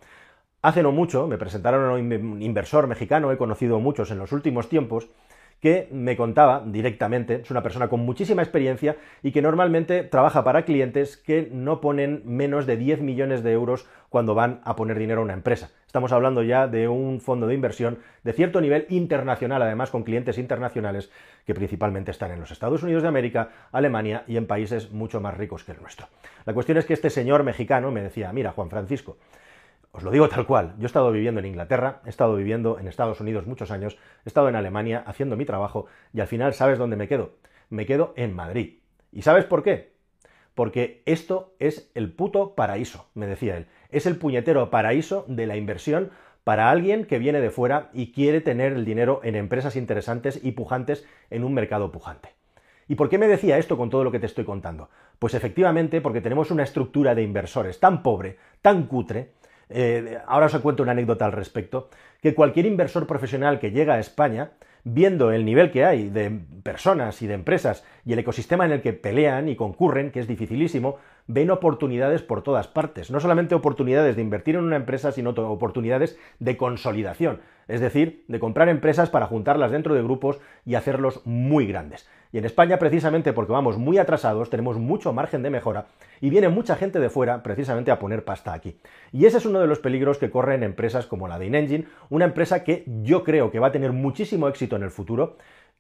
Hace 0.64 0.82
no 0.82 0.92
mucho 0.92 1.26
me 1.26 1.36
presentaron 1.36 1.84
a 1.84 1.92
un 1.92 2.40
inversor 2.40 2.86
mexicano, 2.86 3.30
he 3.30 3.36
conocido 3.36 3.80
muchos 3.80 4.10
en 4.10 4.16
los 4.16 4.32
últimos 4.32 4.70
tiempos, 4.70 5.10
que 5.60 5.88
me 5.92 6.16
contaba 6.16 6.62
directamente, 6.64 7.42
es 7.42 7.50
una 7.50 7.62
persona 7.62 7.88
con 7.88 8.00
muchísima 8.00 8.40
experiencia 8.40 8.96
y 9.22 9.30
que 9.30 9.42
normalmente 9.42 10.04
trabaja 10.04 10.42
para 10.42 10.64
clientes 10.64 11.18
que 11.18 11.50
no 11.52 11.82
ponen 11.82 12.22
menos 12.24 12.64
de 12.64 12.78
10 12.78 13.02
millones 13.02 13.42
de 13.42 13.52
euros 13.52 13.86
cuando 14.08 14.34
van 14.34 14.62
a 14.64 14.74
poner 14.74 14.98
dinero 14.98 15.20
a 15.20 15.24
una 15.24 15.34
empresa. 15.34 15.70
Estamos 15.86 16.12
hablando 16.12 16.42
ya 16.42 16.66
de 16.66 16.88
un 16.88 17.20
fondo 17.20 17.46
de 17.46 17.54
inversión 17.54 17.98
de 18.22 18.32
cierto 18.32 18.62
nivel 18.62 18.86
internacional, 18.88 19.60
además 19.60 19.90
con 19.90 20.02
clientes 20.02 20.38
internacionales 20.38 21.10
que 21.44 21.52
principalmente 21.52 22.10
están 22.10 22.30
en 22.30 22.40
los 22.40 22.50
Estados 22.50 22.82
Unidos 22.82 23.02
de 23.02 23.10
América, 23.10 23.50
Alemania 23.70 24.24
y 24.26 24.38
en 24.38 24.46
países 24.46 24.92
mucho 24.92 25.20
más 25.20 25.36
ricos 25.36 25.62
que 25.62 25.72
el 25.72 25.82
nuestro. 25.82 26.06
La 26.46 26.54
cuestión 26.54 26.78
es 26.78 26.86
que 26.86 26.94
este 26.94 27.10
señor 27.10 27.42
mexicano 27.44 27.90
me 27.90 28.00
decía, 28.00 28.32
mira, 28.32 28.52
Juan 28.52 28.70
Francisco, 28.70 29.18
os 29.94 30.02
lo 30.02 30.10
digo 30.10 30.28
tal 30.28 30.44
cual, 30.44 30.74
yo 30.78 30.82
he 30.82 30.86
estado 30.86 31.12
viviendo 31.12 31.38
en 31.38 31.46
Inglaterra, 31.46 32.00
he 32.04 32.08
estado 32.08 32.34
viviendo 32.34 32.80
en 32.80 32.88
Estados 32.88 33.20
Unidos 33.20 33.46
muchos 33.46 33.70
años, 33.70 33.96
he 34.24 34.28
estado 34.28 34.48
en 34.48 34.56
Alemania 34.56 35.04
haciendo 35.06 35.36
mi 35.36 35.44
trabajo 35.44 35.86
y 36.12 36.20
al 36.20 36.26
final, 36.26 36.52
¿sabes 36.52 36.80
dónde 36.80 36.96
me 36.96 37.06
quedo? 37.06 37.36
Me 37.70 37.86
quedo 37.86 38.12
en 38.16 38.34
Madrid. 38.34 38.80
¿Y 39.12 39.22
sabes 39.22 39.44
por 39.44 39.62
qué? 39.62 39.92
Porque 40.56 41.04
esto 41.06 41.54
es 41.60 41.92
el 41.94 42.12
puto 42.12 42.56
paraíso, 42.56 43.06
me 43.14 43.28
decía 43.28 43.56
él. 43.56 43.68
Es 43.88 44.06
el 44.06 44.16
puñetero 44.16 44.68
paraíso 44.68 45.26
de 45.28 45.46
la 45.46 45.56
inversión 45.56 46.10
para 46.42 46.70
alguien 46.70 47.04
que 47.04 47.20
viene 47.20 47.40
de 47.40 47.50
fuera 47.50 47.90
y 47.92 48.10
quiere 48.10 48.40
tener 48.40 48.72
el 48.72 48.84
dinero 48.84 49.20
en 49.22 49.36
empresas 49.36 49.76
interesantes 49.76 50.40
y 50.42 50.52
pujantes 50.52 51.06
en 51.30 51.44
un 51.44 51.54
mercado 51.54 51.92
pujante. 51.92 52.30
¿Y 52.88 52.96
por 52.96 53.08
qué 53.08 53.16
me 53.16 53.28
decía 53.28 53.58
esto 53.58 53.76
con 53.76 53.90
todo 53.90 54.02
lo 54.02 54.10
que 54.10 54.18
te 54.18 54.26
estoy 54.26 54.44
contando? 54.44 54.90
Pues 55.20 55.34
efectivamente 55.34 56.00
porque 56.00 56.20
tenemos 56.20 56.50
una 56.50 56.64
estructura 56.64 57.14
de 57.14 57.22
inversores 57.22 57.78
tan 57.78 58.02
pobre, 58.02 58.38
tan 58.60 58.86
cutre, 58.86 59.34
eh, 59.70 60.18
ahora 60.26 60.46
os 60.46 60.56
cuento 60.58 60.82
una 60.82 60.92
anécdota 60.92 61.24
al 61.24 61.32
respecto, 61.32 61.88
que 62.22 62.34
cualquier 62.34 62.66
inversor 62.66 63.06
profesional 63.06 63.58
que 63.58 63.70
llega 63.70 63.94
a 63.94 64.00
España, 64.00 64.52
viendo 64.84 65.32
el 65.32 65.44
nivel 65.44 65.70
que 65.70 65.84
hay 65.84 66.10
de 66.10 66.30
personas 66.62 67.22
y 67.22 67.26
de 67.26 67.34
empresas 67.34 67.84
y 68.04 68.12
el 68.12 68.18
ecosistema 68.18 68.66
en 68.66 68.72
el 68.72 68.82
que 68.82 68.92
pelean 68.92 69.48
y 69.48 69.56
concurren, 69.56 70.10
que 70.10 70.20
es 70.20 70.28
dificilísimo, 70.28 70.98
ven 71.26 71.50
oportunidades 71.50 72.22
por 72.22 72.42
todas 72.42 72.68
partes. 72.68 73.10
No 73.10 73.20
solamente 73.20 73.54
oportunidades 73.54 74.16
de 74.16 74.22
invertir 74.22 74.56
en 74.56 74.64
una 74.64 74.76
empresa, 74.76 75.12
sino 75.12 75.30
oportunidades 75.30 76.18
de 76.38 76.56
consolidación, 76.56 77.40
es 77.68 77.80
decir, 77.80 78.24
de 78.28 78.38
comprar 78.38 78.68
empresas 78.68 79.10
para 79.10 79.26
juntarlas 79.26 79.70
dentro 79.70 79.94
de 79.94 80.02
grupos 80.02 80.38
y 80.66 80.74
hacerlos 80.74 81.22
muy 81.24 81.66
grandes. 81.66 82.08
Y 82.32 82.38
en 82.38 82.44
España, 82.44 82.78
precisamente 82.78 83.32
porque 83.32 83.52
vamos 83.52 83.78
muy 83.78 83.96
atrasados, 83.96 84.50
tenemos 84.50 84.76
mucho 84.76 85.12
margen 85.12 85.42
de 85.42 85.50
mejora 85.50 85.86
y 86.20 86.30
viene 86.30 86.48
mucha 86.48 86.74
gente 86.74 86.98
de 86.98 87.08
fuera 87.08 87.44
precisamente 87.44 87.92
a 87.92 88.00
poner 88.00 88.24
pasta 88.24 88.52
aquí. 88.52 88.76
Y 89.12 89.26
ese 89.26 89.38
es 89.38 89.46
uno 89.46 89.60
de 89.60 89.68
los 89.68 89.78
peligros 89.78 90.18
que 90.18 90.30
corren 90.30 90.64
empresas 90.64 91.06
como 91.06 91.28
la 91.28 91.38
de 91.38 91.46
InEngine, 91.46 91.86
una 92.10 92.24
empresa 92.24 92.64
que 92.64 92.84
yo 93.02 93.22
creo 93.22 93.52
que 93.52 93.60
va 93.60 93.68
a 93.68 93.72
tener 93.72 93.92
muchísimo 93.92 94.48
éxito 94.48 94.74
en 94.74 94.82
el 94.82 94.90
futuro, 94.90 95.36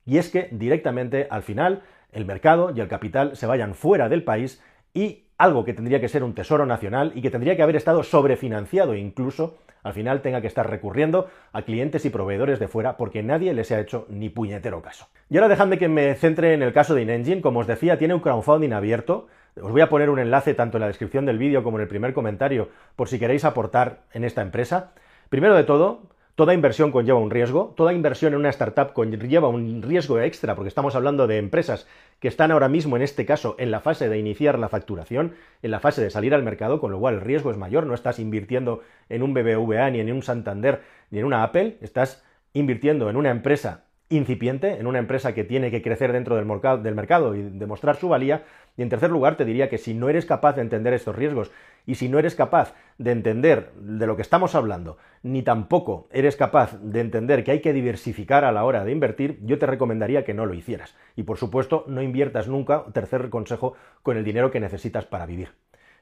y 0.06 0.18
es 0.18 0.30
que 0.30 0.48
directamente 0.52 1.26
al 1.28 1.42
final 1.42 1.82
el 2.12 2.24
mercado 2.24 2.72
y 2.74 2.80
el 2.80 2.88
capital 2.88 3.36
se 3.36 3.46
vayan 3.46 3.74
fuera 3.74 4.08
del 4.08 4.22
país 4.22 4.62
y 4.92 5.23
algo 5.38 5.64
que 5.64 5.74
tendría 5.74 6.00
que 6.00 6.08
ser 6.08 6.22
un 6.22 6.34
tesoro 6.34 6.66
nacional 6.66 7.12
y 7.14 7.22
que 7.22 7.30
tendría 7.30 7.56
que 7.56 7.62
haber 7.62 7.76
estado 7.76 8.02
sobrefinanciado 8.02 8.94
incluso 8.94 9.58
al 9.84 9.92
final 9.92 10.22
tenga 10.22 10.40
que 10.40 10.46
estar 10.46 10.68
recurriendo 10.68 11.28
a 11.52 11.62
clientes 11.62 12.04
y 12.04 12.10
proveedores 12.10 12.58
de 12.58 12.68
fuera 12.68 12.96
porque 12.96 13.22
nadie 13.22 13.52
les 13.52 13.70
ha 13.70 13.78
hecho 13.78 14.06
ni 14.08 14.30
puñetero 14.30 14.80
caso. 14.82 15.08
Y 15.28 15.36
ahora 15.36 15.48
dejadme 15.48 15.78
que 15.78 15.88
me 15.88 16.14
centre 16.14 16.54
en 16.54 16.62
el 16.62 16.72
caso 16.72 16.94
de 16.94 17.02
InEngine, 17.02 17.42
como 17.42 17.60
os 17.60 17.66
decía, 17.66 17.98
tiene 17.98 18.14
un 18.14 18.20
crowdfunding 18.20 18.72
abierto. 18.72 19.26
Os 19.60 19.70
voy 19.70 19.82
a 19.82 19.90
poner 19.90 20.08
un 20.08 20.18
enlace 20.18 20.54
tanto 20.54 20.78
en 20.78 20.80
la 20.80 20.86
descripción 20.86 21.26
del 21.26 21.38
vídeo 21.38 21.62
como 21.62 21.76
en 21.76 21.82
el 21.82 21.88
primer 21.88 22.14
comentario 22.14 22.70
por 22.96 23.08
si 23.08 23.18
queréis 23.18 23.44
aportar 23.44 24.00
en 24.14 24.24
esta 24.24 24.40
empresa. 24.40 24.92
Primero 25.28 25.54
de 25.54 25.64
todo, 25.64 26.02
Toda 26.34 26.52
inversión 26.52 26.90
conlleva 26.90 27.20
un 27.20 27.30
riesgo, 27.30 27.74
toda 27.76 27.92
inversión 27.92 28.32
en 28.32 28.40
una 28.40 28.48
startup 28.48 28.92
conlleva 28.92 29.46
un 29.46 29.82
riesgo 29.82 30.18
extra, 30.18 30.56
porque 30.56 30.68
estamos 30.68 30.96
hablando 30.96 31.28
de 31.28 31.38
empresas 31.38 31.86
que 32.18 32.26
están 32.26 32.50
ahora 32.50 32.68
mismo, 32.68 32.96
en 32.96 33.02
este 33.02 33.24
caso, 33.24 33.54
en 33.56 33.70
la 33.70 33.78
fase 33.78 34.08
de 34.08 34.18
iniciar 34.18 34.58
la 34.58 34.68
facturación, 34.68 35.34
en 35.62 35.70
la 35.70 35.78
fase 35.78 36.02
de 36.02 36.10
salir 36.10 36.34
al 36.34 36.42
mercado, 36.42 36.80
con 36.80 36.90
lo 36.90 36.98
cual 36.98 37.14
el 37.14 37.20
riesgo 37.20 37.52
es 37.52 37.56
mayor, 37.56 37.86
no 37.86 37.94
estás 37.94 38.18
invirtiendo 38.18 38.82
en 39.08 39.22
un 39.22 39.32
BBVA, 39.32 39.90
ni 39.90 40.00
en 40.00 40.10
un 40.10 40.24
Santander, 40.24 40.82
ni 41.10 41.20
en 41.20 41.24
una 41.24 41.44
Apple, 41.44 41.78
estás 41.80 42.24
invirtiendo 42.52 43.08
en 43.08 43.16
una 43.16 43.30
empresa 43.30 43.84
incipiente, 44.16 44.78
en 44.78 44.86
una 44.86 44.98
empresa 44.98 45.34
que 45.34 45.44
tiene 45.44 45.70
que 45.70 45.82
crecer 45.82 46.12
dentro 46.12 46.36
del 46.36 46.46
mercado, 46.46 47.34
y 47.34 47.42
demostrar 47.42 47.96
su 47.96 48.08
valía. 48.08 48.44
Y 48.76 48.82
en 48.82 48.88
tercer 48.88 49.10
lugar, 49.10 49.36
te 49.36 49.44
diría 49.44 49.68
que 49.68 49.78
si 49.78 49.94
no 49.94 50.08
eres 50.08 50.26
capaz 50.26 50.54
de 50.54 50.62
entender 50.62 50.92
estos 50.92 51.14
riesgos 51.14 51.50
y 51.86 51.94
si 51.94 52.08
no 52.08 52.18
eres 52.18 52.34
capaz 52.34 52.74
de 52.98 53.12
entender 53.12 53.72
de 53.74 54.06
lo 54.06 54.16
que 54.16 54.22
estamos 54.22 54.54
hablando, 54.54 54.96
ni 55.22 55.42
tampoco 55.42 56.08
eres 56.12 56.36
capaz 56.36 56.78
de 56.80 57.00
entender 57.00 57.44
que 57.44 57.52
hay 57.52 57.60
que 57.60 57.72
diversificar 57.72 58.44
a 58.44 58.52
la 58.52 58.64
hora 58.64 58.84
de 58.84 58.92
invertir, 58.92 59.38
yo 59.42 59.58
te 59.58 59.66
recomendaría 59.66 60.24
que 60.24 60.34
no 60.34 60.46
lo 60.46 60.54
hicieras. 60.54 60.96
Y 61.16 61.22
por 61.22 61.38
supuesto, 61.38 61.84
no 61.86 62.02
inviertas 62.02 62.48
nunca, 62.48 62.84
tercer 62.92 63.30
consejo, 63.30 63.74
con 64.02 64.16
el 64.16 64.24
dinero 64.24 64.50
que 64.50 64.60
necesitas 64.60 65.04
para 65.04 65.26
vivir. 65.26 65.50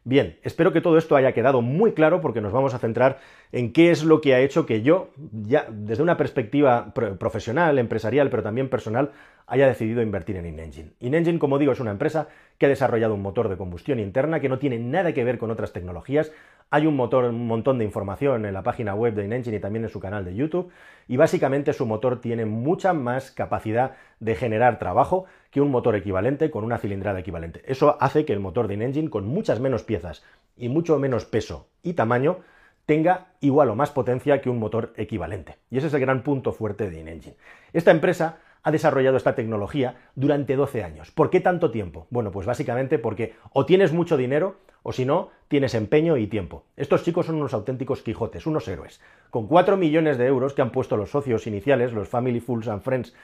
Bien, 0.04 0.36
espero 0.42 0.72
que 0.72 0.80
todo 0.80 0.98
esto 0.98 1.14
haya 1.14 1.32
quedado 1.32 1.62
muy 1.62 1.92
claro 1.92 2.20
porque 2.20 2.40
nos 2.40 2.52
vamos 2.52 2.74
a 2.74 2.80
centrar 2.80 3.20
en 3.52 3.72
qué 3.72 3.92
es 3.92 4.02
lo 4.02 4.20
que 4.20 4.34
ha 4.34 4.40
hecho 4.40 4.66
que 4.66 4.82
yo, 4.82 5.10
ya 5.32 5.66
desde 5.70 6.02
una 6.02 6.16
perspectiva 6.16 6.92
profesional, 6.92 7.78
empresarial, 7.78 8.28
pero 8.28 8.42
también 8.42 8.68
personal, 8.68 9.12
haya 9.46 9.68
decidido 9.68 10.02
invertir 10.02 10.36
en 10.36 10.46
InEngine. 10.46 10.90
InEngine, 10.98 11.38
como 11.38 11.56
digo, 11.56 11.70
es 11.70 11.78
una 11.78 11.92
empresa 11.92 12.26
que 12.58 12.66
ha 12.66 12.68
desarrollado 12.68 13.14
un 13.14 13.22
motor 13.22 13.48
de 13.48 13.56
combustión 13.56 14.00
interna 14.00 14.40
que 14.40 14.48
no 14.48 14.58
tiene 14.58 14.78
nada 14.78 15.12
que 15.12 15.22
ver 15.22 15.38
con 15.38 15.52
otras 15.52 15.72
tecnologías. 15.72 16.32
Hay 16.70 16.86
un 16.86 16.96
motor, 16.96 17.24
un 17.26 17.46
montón 17.46 17.78
de 17.78 17.84
información 17.84 18.44
en 18.44 18.54
la 18.54 18.64
página 18.64 18.96
web 18.96 19.14
de 19.14 19.24
InEngine 19.24 19.58
y 19.58 19.60
también 19.60 19.84
en 19.84 19.90
su 19.90 20.00
canal 20.00 20.24
de 20.24 20.34
YouTube. 20.34 20.72
Y 21.06 21.16
básicamente 21.16 21.72
su 21.74 21.86
motor 21.86 22.20
tiene 22.20 22.44
mucha 22.44 22.92
más 22.92 23.30
capacidad 23.30 23.92
de 24.18 24.34
generar 24.34 24.80
trabajo 24.80 25.26
que 25.52 25.60
un 25.60 25.70
motor 25.70 25.94
equivalente 25.94 26.50
con 26.50 26.64
una 26.64 26.78
cilindrada 26.78 27.20
equivalente. 27.20 27.62
Eso 27.66 27.98
hace 28.00 28.24
que 28.24 28.32
el 28.32 28.40
motor 28.40 28.66
de 28.66 28.74
InEngine, 28.74 29.10
con 29.10 29.26
muchas 29.26 29.60
menos 29.60 29.84
piezas 29.84 30.24
y 30.56 30.70
mucho 30.70 30.98
menos 30.98 31.26
peso 31.26 31.68
y 31.82 31.92
tamaño, 31.92 32.38
tenga 32.86 33.28
igual 33.40 33.68
o 33.68 33.76
más 33.76 33.90
potencia 33.90 34.40
que 34.40 34.48
un 34.48 34.58
motor 34.58 34.94
equivalente. 34.96 35.58
Y 35.70 35.76
ese 35.76 35.88
es 35.88 35.94
el 35.94 36.00
gran 36.00 36.22
punto 36.22 36.52
fuerte 36.52 36.90
de 36.90 36.98
InEngine. 36.98 37.36
Esta 37.74 37.90
empresa 37.90 38.38
ha 38.62 38.70
desarrollado 38.70 39.18
esta 39.18 39.34
tecnología 39.34 39.96
durante 40.14 40.56
12 40.56 40.84
años. 40.84 41.10
¿Por 41.10 41.28
qué 41.28 41.40
tanto 41.40 41.70
tiempo? 41.70 42.06
Bueno, 42.08 42.30
pues 42.30 42.46
básicamente 42.46 42.98
porque 42.98 43.34
o 43.52 43.66
tienes 43.66 43.92
mucho 43.92 44.16
dinero 44.16 44.56
o 44.82 44.92
si 44.92 45.04
no, 45.04 45.30
tienes 45.48 45.74
empeño 45.74 46.16
y 46.16 46.28
tiempo. 46.28 46.64
Estos 46.78 47.04
chicos 47.04 47.26
son 47.26 47.36
unos 47.36 47.52
auténticos 47.52 48.02
Quijotes, 48.02 48.46
unos 48.46 48.66
héroes. 48.68 49.02
Con 49.28 49.46
4 49.48 49.76
millones 49.76 50.16
de 50.16 50.26
euros 50.26 50.54
que 50.54 50.62
han 50.62 50.72
puesto 50.72 50.96
los 50.96 51.10
socios 51.10 51.46
iniciales, 51.46 51.92
los 51.92 52.08
Family 52.08 52.40
Fools 52.40 52.68
and 52.68 52.82
Friends 52.82 53.14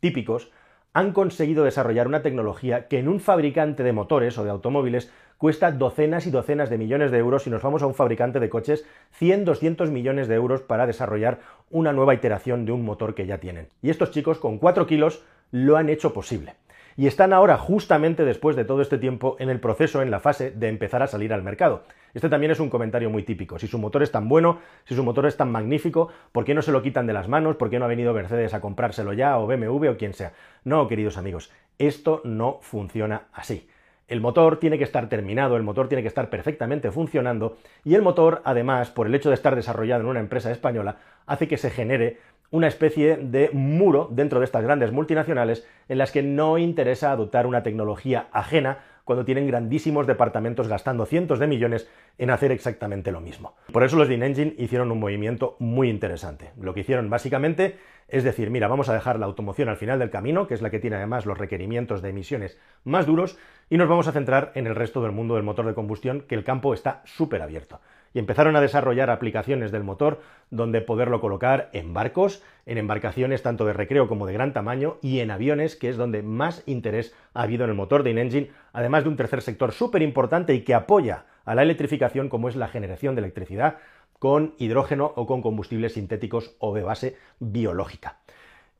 típicos, 0.00 0.52
han 0.92 1.12
conseguido 1.12 1.64
desarrollar 1.64 2.08
una 2.08 2.22
tecnología 2.22 2.88
que 2.88 2.98
en 2.98 3.08
un 3.08 3.20
fabricante 3.20 3.82
de 3.82 3.92
motores 3.92 4.36
o 4.38 4.44
de 4.44 4.50
automóviles 4.50 5.12
cuesta 5.36 5.70
docenas 5.70 6.26
y 6.26 6.30
docenas 6.30 6.70
de 6.70 6.78
millones 6.78 7.10
de 7.10 7.18
euros 7.18 7.44
si 7.44 7.50
nos 7.50 7.62
vamos 7.62 7.82
a 7.82 7.86
un 7.86 7.94
fabricante 7.94 8.40
de 8.40 8.48
coches 8.48 8.84
100, 9.12 9.44
200 9.44 9.90
millones 9.90 10.28
de 10.28 10.34
euros 10.34 10.62
para 10.62 10.86
desarrollar 10.86 11.40
una 11.70 11.92
nueva 11.92 12.14
iteración 12.14 12.64
de 12.64 12.72
un 12.72 12.84
motor 12.84 13.14
que 13.14 13.26
ya 13.26 13.38
tienen. 13.38 13.68
Y 13.82 13.90
estos 13.90 14.10
chicos 14.10 14.38
con 14.38 14.58
4 14.58 14.86
kilos 14.86 15.22
lo 15.50 15.76
han 15.76 15.88
hecho 15.88 16.12
posible 16.12 16.54
y 16.98 17.06
están 17.06 17.32
ahora 17.32 17.56
justamente 17.56 18.24
después 18.24 18.56
de 18.56 18.64
todo 18.64 18.82
este 18.82 18.98
tiempo 18.98 19.36
en 19.38 19.50
el 19.50 19.60
proceso, 19.60 20.02
en 20.02 20.10
la 20.10 20.18
fase 20.18 20.50
de 20.50 20.68
empezar 20.68 21.00
a 21.00 21.06
salir 21.06 21.32
al 21.32 21.44
mercado. 21.44 21.84
Este 22.14 22.28
también 22.28 22.52
es 22.52 22.60
un 22.60 22.70
comentario 22.70 23.10
muy 23.10 23.22
típico. 23.22 23.58
Si 23.58 23.66
su 23.66 23.78
motor 23.78 24.02
es 24.02 24.12
tan 24.12 24.28
bueno, 24.28 24.58
si 24.84 24.94
su 24.94 25.04
motor 25.04 25.26
es 25.26 25.36
tan 25.36 25.50
magnífico, 25.50 26.08
¿por 26.32 26.44
qué 26.44 26.54
no 26.54 26.62
se 26.62 26.72
lo 26.72 26.82
quitan 26.82 27.06
de 27.06 27.12
las 27.12 27.28
manos? 27.28 27.56
¿Por 27.56 27.70
qué 27.70 27.78
no 27.78 27.84
ha 27.84 27.88
venido 27.88 28.12
Mercedes 28.14 28.54
a 28.54 28.60
comprárselo 28.60 29.12
ya 29.12 29.38
o 29.38 29.46
BMW 29.46 29.88
o 29.88 29.96
quien 29.96 30.14
sea? 30.14 30.32
No, 30.64 30.88
queridos 30.88 31.18
amigos, 31.18 31.50
esto 31.78 32.20
no 32.24 32.58
funciona 32.62 33.28
así. 33.32 33.68
El 34.08 34.22
motor 34.22 34.58
tiene 34.58 34.78
que 34.78 34.84
estar 34.84 35.10
terminado, 35.10 35.56
el 35.56 35.62
motor 35.62 35.88
tiene 35.88 36.00
que 36.00 36.08
estar 36.08 36.30
perfectamente 36.30 36.90
funcionando 36.90 37.58
y 37.84 37.94
el 37.94 38.00
motor, 38.00 38.40
además, 38.44 38.90
por 38.90 39.06
el 39.06 39.14
hecho 39.14 39.28
de 39.28 39.34
estar 39.34 39.54
desarrollado 39.54 40.00
en 40.00 40.08
una 40.08 40.20
empresa 40.20 40.50
española, 40.50 40.96
hace 41.26 41.46
que 41.46 41.58
se 41.58 41.68
genere 41.68 42.16
una 42.50 42.68
especie 42.68 43.18
de 43.18 43.50
muro 43.52 44.08
dentro 44.10 44.38
de 44.38 44.46
estas 44.46 44.62
grandes 44.62 44.92
multinacionales 44.92 45.66
en 45.90 45.98
las 45.98 46.10
que 46.10 46.22
no 46.22 46.56
interesa 46.56 47.12
adoptar 47.12 47.46
una 47.46 47.62
tecnología 47.62 48.28
ajena 48.32 48.78
cuando 49.08 49.24
tienen 49.24 49.46
grandísimos 49.46 50.06
departamentos 50.06 50.68
gastando 50.68 51.06
cientos 51.06 51.38
de 51.38 51.46
millones 51.46 51.88
en 52.18 52.28
hacer 52.28 52.52
exactamente 52.52 53.10
lo 53.10 53.22
mismo. 53.22 53.56
Por 53.72 53.82
eso 53.82 53.96
los 53.96 54.06
de 54.06 54.16
InEngine 54.16 54.54
hicieron 54.58 54.92
un 54.92 55.00
movimiento 55.00 55.56
muy 55.60 55.88
interesante. 55.88 56.50
Lo 56.60 56.74
que 56.74 56.80
hicieron 56.80 57.08
básicamente 57.08 57.78
es 58.08 58.22
decir, 58.22 58.50
mira, 58.50 58.68
vamos 58.68 58.90
a 58.90 58.92
dejar 58.92 59.18
la 59.18 59.24
automoción 59.24 59.70
al 59.70 59.78
final 59.78 59.98
del 59.98 60.10
camino, 60.10 60.46
que 60.46 60.52
es 60.52 60.60
la 60.60 60.68
que 60.68 60.78
tiene 60.78 60.96
además 60.96 61.24
los 61.24 61.38
requerimientos 61.38 62.02
de 62.02 62.10
emisiones 62.10 62.58
más 62.84 63.06
duros, 63.06 63.38
y 63.70 63.78
nos 63.78 63.88
vamos 63.88 64.08
a 64.08 64.12
centrar 64.12 64.52
en 64.54 64.66
el 64.66 64.74
resto 64.74 65.02
del 65.02 65.12
mundo 65.12 65.36
del 65.36 65.42
motor 65.42 65.64
de 65.64 65.74
combustión, 65.74 66.22
que 66.22 66.34
el 66.34 66.44
campo 66.44 66.74
está 66.74 67.00
súper 67.06 67.40
abierto 67.40 67.80
y 68.14 68.18
empezaron 68.18 68.56
a 68.56 68.60
desarrollar 68.60 69.10
aplicaciones 69.10 69.72
del 69.72 69.84
motor 69.84 70.20
donde 70.50 70.80
poderlo 70.80 71.20
colocar 71.20 71.70
en 71.72 71.92
barcos, 71.92 72.42
en 72.66 72.78
embarcaciones 72.78 73.42
tanto 73.42 73.64
de 73.64 73.72
recreo 73.72 74.08
como 74.08 74.26
de 74.26 74.32
gran 74.32 74.52
tamaño 74.52 74.98
y 75.02 75.20
en 75.20 75.30
aviones, 75.30 75.76
que 75.76 75.88
es 75.88 75.96
donde 75.96 76.22
más 76.22 76.62
interés 76.66 77.14
ha 77.34 77.42
habido 77.42 77.64
en 77.64 77.70
el 77.70 77.76
motor 77.76 78.02
de 78.02 78.10
InEngine, 78.10 78.50
además 78.72 79.04
de 79.04 79.10
un 79.10 79.16
tercer 79.16 79.42
sector 79.42 79.72
súper 79.72 80.02
importante 80.02 80.54
y 80.54 80.62
que 80.62 80.74
apoya 80.74 81.26
a 81.44 81.54
la 81.54 81.62
electrificación 81.62 82.28
como 82.28 82.48
es 82.48 82.56
la 82.56 82.68
generación 82.68 83.14
de 83.14 83.20
electricidad 83.20 83.78
con 84.18 84.54
hidrógeno 84.58 85.12
o 85.16 85.26
con 85.26 85.42
combustibles 85.42 85.94
sintéticos 85.94 86.56
o 86.58 86.74
de 86.74 86.82
base 86.82 87.16
biológica. 87.38 88.18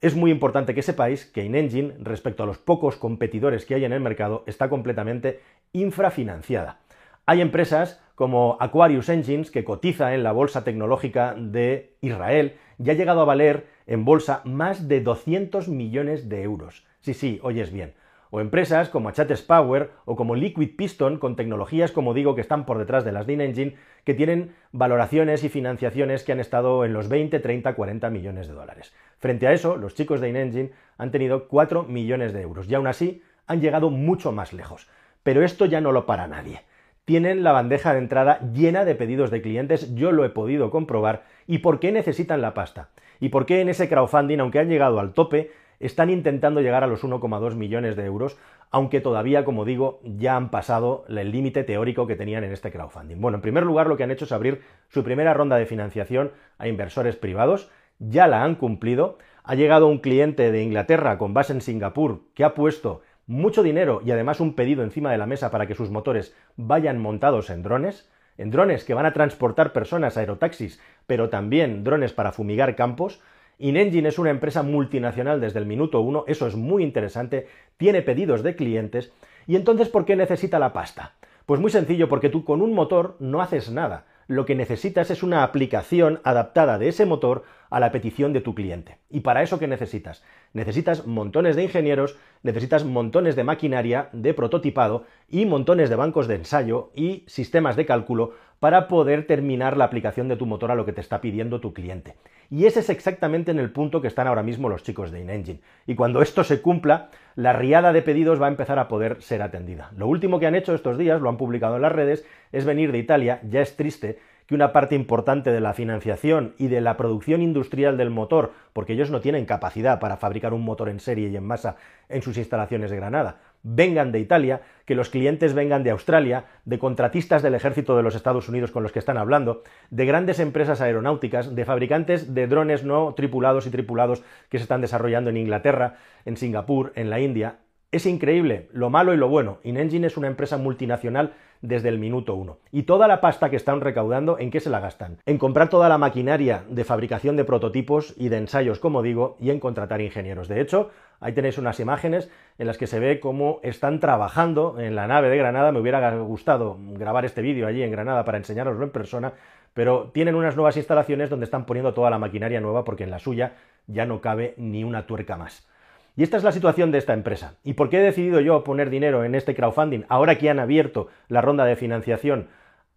Es 0.00 0.14
muy 0.14 0.30
importante 0.30 0.74
que 0.74 0.82
sepáis 0.82 1.26
que 1.26 1.44
InEngine, 1.44 1.94
respecto 1.98 2.44
a 2.44 2.46
los 2.46 2.58
pocos 2.58 2.96
competidores 2.96 3.66
que 3.66 3.74
hay 3.74 3.84
en 3.84 3.92
el 3.92 4.00
mercado, 4.00 4.44
está 4.46 4.68
completamente 4.68 5.40
infrafinanciada. 5.72 6.78
Hay 7.26 7.40
empresas 7.40 8.00
como 8.18 8.56
Aquarius 8.58 9.10
Engines, 9.10 9.52
que 9.52 9.62
cotiza 9.62 10.12
en 10.12 10.24
la 10.24 10.32
bolsa 10.32 10.64
tecnológica 10.64 11.36
de 11.38 11.94
Israel, 12.00 12.56
y 12.76 12.90
ha 12.90 12.94
llegado 12.94 13.20
a 13.20 13.24
valer 13.24 13.68
en 13.86 14.04
bolsa 14.04 14.42
más 14.44 14.88
de 14.88 15.00
200 15.00 15.68
millones 15.68 16.28
de 16.28 16.42
euros. 16.42 16.84
Sí, 17.00 17.14
sí, 17.14 17.38
oyes 17.44 17.72
bien. 17.72 17.94
O 18.30 18.40
empresas 18.40 18.88
como 18.88 19.12
Chates 19.12 19.42
Power 19.42 19.92
o 20.04 20.16
como 20.16 20.34
Liquid 20.34 20.74
Piston, 20.76 21.18
con 21.18 21.36
tecnologías, 21.36 21.92
como 21.92 22.12
digo, 22.12 22.34
que 22.34 22.40
están 22.40 22.66
por 22.66 22.78
detrás 22.78 23.04
de 23.04 23.12
las 23.12 23.24
de 23.24 23.34
Engine, 23.34 23.76
que 24.02 24.14
tienen 24.14 24.52
valoraciones 24.72 25.44
y 25.44 25.48
financiaciones 25.48 26.24
que 26.24 26.32
han 26.32 26.40
estado 26.40 26.84
en 26.84 26.94
los 26.94 27.08
20, 27.08 27.38
30, 27.38 27.72
40 27.76 28.10
millones 28.10 28.48
de 28.48 28.54
dólares. 28.54 28.92
Frente 29.18 29.46
a 29.46 29.52
eso, 29.52 29.76
los 29.76 29.94
chicos 29.94 30.20
de 30.20 30.30
InEngine 30.30 30.72
han 30.96 31.12
tenido 31.12 31.46
4 31.46 31.84
millones 31.84 32.32
de 32.32 32.42
euros 32.42 32.68
y 32.68 32.74
aún 32.74 32.88
así 32.88 33.22
han 33.46 33.60
llegado 33.60 33.90
mucho 33.90 34.32
más 34.32 34.52
lejos. 34.52 34.88
Pero 35.22 35.44
esto 35.44 35.66
ya 35.66 35.80
no 35.80 35.92
lo 35.92 36.04
para 36.04 36.26
nadie 36.26 36.62
tienen 37.08 37.42
la 37.42 37.52
bandeja 37.52 37.94
de 37.94 38.00
entrada 38.00 38.38
llena 38.52 38.84
de 38.84 38.94
pedidos 38.94 39.30
de 39.30 39.40
clientes, 39.40 39.94
yo 39.94 40.12
lo 40.12 40.26
he 40.26 40.28
podido 40.28 40.70
comprobar, 40.70 41.22
y 41.46 41.60
por 41.60 41.80
qué 41.80 41.90
necesitan 41.90 42.42
la 42.42 42.52
pasta. 42.52 42.90
Y 43.18 43.30
por 43.30 43.46
qué 43.46 43.62
en 43.62 43.70
ese 43.70 43.88
crowdfunding, 43.88 44.40
aunque 44.40 44.58
han 44.58 44.68
llegado 44.68 45.00
al 45.00 45.14
tope, 45.14 45.50
están 45.80 46.10
intentando 46.10 46.60
llegar 46.60 46.84
a 46.84 46.86
los 46.86 47.04
1,2 47.04 47.54
millones 47.54 47.96
de 47.96 48.04
euros, 48.04 48.36
aunque 48.70 49.00
todavía, 49.00 49.46
como 49.46 49.64
digo, 49.64 50.00
ya 50.04 50.36
han 50.36 50.50
pasado 50.50 51.06
el 51.08 51.32
límite 51.32 51.64
teórico 51.64 52.06
que 52.06 52.14
tenían 52.14 52.44
en 52.44 52.52
este 52.52 52.70
crowdfunding. 52.70 53.18
Bueno, 53.18 53.36
en 53.36 53.42
primer 53.42 53.64
lugar, 53.64 53.86
lo 53.86 53.96
que 53.96 54.02
han 54.02 54.10
hecho 54.10 54.26
es 54.26 54.32
abrir 54.32 54.60
su 54.90 55.02
primera 55.02 55.32
ronda 55.32 55.56
de 55.56 55.64
financiación 55.64 56.32
a 56.58 56.68
inversores 56.68 57.16
privados, 57.16 57.70
ya 57.98 58.26
la 58.26 58.44
han 58.44 58.54
cumplido, 58.54 59.16
ha 59.44 59.54
llegado 59.54 59.86
un 59.86 60.00
cliente 60.00 60.52
de 60.52 60.62
Inglaterra 60.62 61.16
con 61.16 61.32
base 61.32 61.54
en 61.54 61.62
Singapur 61.62 62.20
que 62.34 62.44
ha 62.44 62.52
puesto 62.52 63.00
mucho 63.28 63.62
dinero 63.62 64.00
y 64.04 64.10
además 64.10 64.40
un 64.40 64.54
pedido 64.54 64.82
encima 64.82 65.12
de 65.12 65.18
la 65.18 65.26
mesa 65.26 65.50
para 65.50 65.66
que 65.66 65.74
sus 65.74 65.90
motores 65.90 66.34
vayan 66.56 66.98
montados 66.98 67.50
en 67.50 67.62
drones, 67.62 68.10
en 68.38 68.50
drones 68.50 68.84
que 68.84 68.94
van 68.94 69.06
a 69.06 69.12
transportar 69.12 69.72
personas, 69.72 70.16
aerotaxis, 70.16 70.80
pero 71.06 71.28
también 71.28 71.84
drones 71.84 72.12
para 72.12 72.32
fumigar 72.32 72.74
campos. 72.74 73.20
InEngine 73.58 74.08
es 74.08 74.18
una 74.18 74.30
empresa 74.30 74.62
multinacional 74.62 75.40
desde 75.40 75.58
el 75.58 75.66
minuto 75.66 76.00
uno, 76.00 76.24
eso 76.26 76.46
es 76.46 76.56
muy 76.56 76.82
interesante, 76.82 77.48
tiene 77.76 78.02
pedidos 78.02 78.42
de 78.42 78.56
clientes, 78.56 79.12
y 79.46 79.56
entonces 79.56 79.88
¿por 79.88 80.04
qué 80.04 80.16
necesita 80.16 80.58
la 80.58 80.72
pasta? 80.72 81.12
Pues 81.44 81.60
muy 81.60 81.70
sencillo, 81.70 82.08
porque 82.08 82.28
tú 82.30 82.44
con 82.44 82.62
un 82.62 82.72
motor 82.72 83.16
no 83.20 83.42
haces 83.42 83.70
nada 83.70 84.06
lo 84.28 84.44
que 84.46 84.54
necesitas 84.54 85.10
es 85.10 85.22
una 85.22 85.42
aplicación 85.42 86.20
adaptada 86.22 86.78
de 86.78 86.88
ese 86.88 87.06
motor 87.06 87.44
a 87.70 87.80
la 87.80 87.90
petición 87.90 88.32
de 88.32 88.42
tu 88.42 88.54
cliente. 88.54 88.98
¿Y 89.10 89.20
para 89.20 89.42
eso 89.42 89.58
qué 89.58 89.66
necesitas? 89.66 90.22
Necesitas 90.52 91.06
montones 91.06 91.56
de 91.56 91.64
ingenieros, 91.64 92.16
necesitas 92.42 92.84
montones 92.84 93.36
de 93.36 93.44
maquinaria 93.44 94.10
de 94.12 94.34
prototipado 94.34 95.04
y 95.28 95.46
montones 95.46 95.90
de 95.90 95.96
bancos 95.96 96.28
de 96.28 96.36
ensayo 96.36 96.90
y 96.94 97.24
sistemas 97.26 97.76
de 97.76 97.86
cálculo 97.86 98.34
para 98.60 98.88
poder 98.88 99.26
terminar 99.26 99.76
la 99.76 99.84
aplicación 99.84 100.28
de 100.28 100.36
tu 100.36 100.46
motor 100.46 100.70
a 100.70 100.74
lo 100.74 100.84
que 100.84 100.92
te 100.92 101.00
está 101.00 101.20
pidiendo 101.20 101.60
tu 101.60 101.72
cliente. 101.72 102.14
Y 102.50 102.64
ese 102.64 102.80
es 102.80 102.90
exactamente 102.90 103.50
en 103.50 103.58
el 103.58 103.70
punto 103.70 104.00
que 104.00 104.08
están 104.08 104.26
ahora 104.26 104.42
mismo 104.42 104.68
los 104.68 104.82
chicos 104.82 105.10
de 105.10 105.20
InEngine. 105.20 105.60
Y 105.86 105.94
cuando 105.94 106.22
esto 106.22 106.44
se 106.44 106.62
cumpla, 106.62 107.10
la 107.36 107.52
riada 107.52 107.92
de 107.92 108.02
pedidos 108.02 108.40
va 108.40 108.46
a 108.46 108.50
empezar 108.50 108.78
a 108.78 108.88
poder 108.88 109.20
ser 109.22 109.42
atendida. 109.42 109.90
Lo 109.96 110.06
último 110.06 110.40
que 110.40 110.46
han 110.46 110.54
hecho 110.54 110.74
estos 110.74 110.96
días, 110.96 111.20
lo 111.20 111.28
han 111.28 111.36
publicado 111.36 111.76
en 111.76 111.82
las 111.82 111.92
redes, 111.92 112.24
es 112.52 112.64
venir 112.64 112.90
de 112.90 112.98
Italia. 112.98 113.40
Ya 113.48 113.60
es 113.60 113.76
triste 113.76 114.18
que 114.48 114.54
una 114.54 114.72
parte 114.72 114.94
importante 114.94 115.52
de 115.52 115.60
la 115.60 115.74
financiación 115.74 116.54
y 116.56 116.68
de 116.68 116.80
la 116.80 116.96
producción 116.96 117.42
industrial 117.42 117.98
del 117.98 118.08
motor, 118.08 118.52
porque 118.72 118.94
ellos 118.94 119.10
no 119.10 119.20
tienen 119.20 119.44
capacidad 119.44 120.00
para 120.00 120.16
fabricar 120.16 120.54
un 120.54 120.64
motor 120.64 120.88
en 120.88 121.00
serie 121.00 121.28
y 121.28 121.36
en 121.36 121.44
masa 121.44 121.76
en 122.08 122.22
sus 122.22 122.38
instalaciones 122.38 122.90
de 122.90 122.96
Granada, 122.96 123.36
vengan 123.74 124.12
de 124.12 124.20
Italia, 124.20 124.62
que 124.84 124.94
los 124.94 125.10
clientes 125.10 125.52
vengan 125.52 125.82
de 125.82 125.90
Australia, 125.90 126.44
de 126.64 126.78
contratistas 126.78 127.42
del 127.42 127.54
ejército 127.54 127.96
de 127.96 128.02
los 128.02 128.14
Estados 128.14 128.48
Unidos 128.48 128.70
con 128.70 128.82
los 128.82 128.92
que 128.92 128.98
están 128.98 129.18
hablando, 129.18 129.62
de 129.90 130.06
grandes 130.06 130.40
empresas 130.40 130.80
aeronáuticas, 130.80 131.54
de 131.54 131.64
fabricantes 131.64 132.34
de 132.34 132.46
drones 132.46 132.84
no 132.84 133.14
tripulados 133.14 133.66
y 133.66 133.70
tripulados 133.70 134.22
que 134.48 134.58
se 134.58 134.62
están 134.62 134.80
desarrollando 134.80 135.30
en 135.30 135.36
Inglaterra, 135.36 135.96
en 136.24 136.36
Singapur, 136.36 136.92
en 136.94 137.10
la 137.10 137.20
India. 137.20 137.58
Es 137.90 138.06
increíble 138.06 138.68
lo 138.72 138.90
malo 138.90 139.14
y 139.14 139.16
lo 139.16 139.28
bueno. 139.28 139.58
InEngine 139.62 140.06
es 140.06 140.16
una 140.16 140.26
empresa 140.26 140.56
multinacional 140.58 141.32
desde 141.60 141.88
el 141.88 141.98
minuto 141.98 142.34
uno. 142.34 142.58
Y 142.70 142.84
toda 142.84 143.08
la 143.08 143.20
pasta 143.20 143.50
que 143.50 143.56
están 143.56 143.80
recaudando, 143.80 144.38
¿en 144.38 144.50
qué 144.50 144.60
se 144.60 144.70
la 144.70 144.80
gastan? 144.80 145.18
En 145.26 145.38
comprar 145.38 145.68
toda 145.68 145.88
la 145.88 145.98
maquinaria 145.98 146.64
de 146.68 146.84
fabricación 146.84 147.36
de 147.36 147.44
prototipos 147.44 148.14
y 148.16 148.28
de 148.28 148.36
ensayos, 148.36 148.78
como 148.78 149.02
digo, 149.02 149.36
y 149.40 149.50
en 149.50 149.60
contratar 149.60 150.00
ingenieros. 150.00 150.48
De 150.48 150.60
hecho, 150.60 150.90
ahí 151.20 151.32
tenéis 151.32 151.58
unas 151.58 151.80
imágenes 151.80 152.30
en 152.58 152.66
las 152.66 152.78
que 152.78 152.86
se 152.86 153.00
ve 153.00 153.20
cómo 153.20 153.60
están 153.62 154.00
trabajando 154.00 154.78
en 154.78 154.94
la 154.94 155.06
nave 155.06 155.28
de 155.28 155.36
Granada. 155.36 155.72
Me 155.72 155.80
hubiera 155.80 156.16
gustado 156.18 156.76
grabar 156.78 157.24
este 157.24 157.42
vídeo 157.42 157.66
allí 157.66 157.82
en 157.82 157.90
Granada 157.90 158.24
para 158.24 158.38
enseñaroslo 158.38 158.84
en 158.84 158.90
persona, 158.90 159.32
pero 159.74 160.10
tienen 160.12 160.34
unas 160.34 160.56
nuevas 160.56 160.76
instalaciones 160.76 161.30
donde 161.30 161.44
están 161.44 161.66
poniendo 161.66 161.94
toda 161.94 162.10
la 162.10 162.18
maquinaria 162.18 162.60
nueva 162.60 162.84
porque 162.84 163.04
en 163.04 163.10
la 163.10 163.18
suya 163.18 163.54
ya 163.86 164.06
no 164.06 164.20
cabe 164.20 164.54
ni 164.56 164.84
una 164.84 165.06
tuerca 165.06 165.36
más. 165.36 165.68
Y 166.16 166.24
esta 166.24 166.36
es 166.36 166.42
la 166.42 166.50
situación 166.50 166.90
de 166.90 166.98
esta 166.98 167.12
empresa. 167.14 167.54
¿Y 167.62 167.74
por 167.74 167.90
qué 167.90 167.98
he 167.98 168.02
decidido 168.02 168.40
yo 168.40 168.64
poner 168.64 168.90
dinero 168.90 169.22
en 169.22 169.36
este 169.36 169.54
crowdfunding 169.54 170.02
ahora 170.08 170.36
que 170.36 170.50
han 170.50 170.58
abierto 170.58 171.08
la 171.28 171.40
ronda 171.40 171.64
de 171.64 171.76
financiación 171.76 172.48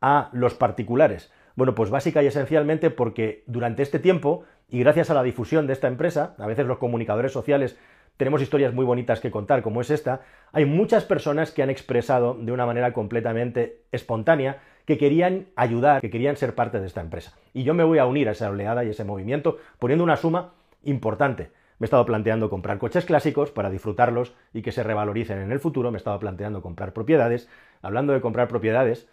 a 0.01 0.29
los 0.33 0.55
particulares? 0.55 1.31
Bueno, 1.55 1.75
pues 1.75 1.91
básica 1.91 2.23
y 2.23 2.27
esencialmente 2.27 2.89
porque 2.89 3.43
durante 3.45 3.83
este 3.83 3.99
tiempo, 3.99 4.45
y 4.69 4.79
gracias 4.79 5.11
a 5.11 5.13
la 5.13 5.21
difusión 5.21 5.67
de 5.67 5.73
esta 5.73 5.87
empresa, 5.87 6.33
a 6.39 6.47
veces 6.47 6.65
los 6.65 6.79
comunicadores 6.79 7.31
sociales 7.31 7.77
tenemos 8.21 8.43
historias 8.43 8.71
muy 8.71 8.85
bonitas 8.85 9.19
que 9.19 9.31
contar, 9.31 9.63
como 9.63 9.81
es 9.81 9.89
esta, 9.89 10.21
hay 10.51 10.65
muchas 10.65 11.05
personas 11.05 11.49
que 11.49 11.63
han 11.63 11.71
expresado 11.71 12.35
de 12.35 12.51
una 12.51 12.67
manera 12.67 12.93
completamente 12.93 13.79
espontánea 13.91 14.59
que 14.85 14.99
querían 14.99 15.47
ayudar, 15.55 16.01
que 16.01 16.11
querían 16.11 16.37
ser 16.37 16.53
parte 16.53 16.79
de 16.79 16.85
esta 16.85 17.01
empresa. 17.01 17.33
Y 17.51 17.63
yo 17.63 17.73
me 17.73 17.83
voy 17.83 17.97
a 17.97 18.05
unir 18.05 18.29
a 18.29 18.33
esa 18.33 18.51
oleada 18.51 18.83
y 18.83 18.89
ese 18.89 19.05
movimiento 19.05 19.57
poniendo 19.79 20.03
una 20.03 20.17
suma 20.17 20.53
importante. 20.83 21.49
Me 21.79 21.85
he 21.85 21.87
estado 21.87 22.05
planteando 22.05 22.47
comprar 22.51 22.77
coches 22.77 23.05
clásicos 23.05 23.49
para 23.49 23.71
disfrutarlos 23.71 24.35
y 24.53 24.61
que 24.61 24.71
se 24.71 24.83
revaloricen 24.83 25.39
en 25.39 25.51
el 25.51 25.59
futuro. 25.59 25.89
Me 25.89 25.95
he 25.95 25.97
estado 25.97 26.19
planteando 26.19 26.61
comprar 26.61 26.93
propiedades. 26.93 27.49
Hablando 27.81 28.13
de 28.13 28.21
comprar 28.21 28.47
propiedades, 28.47 29.09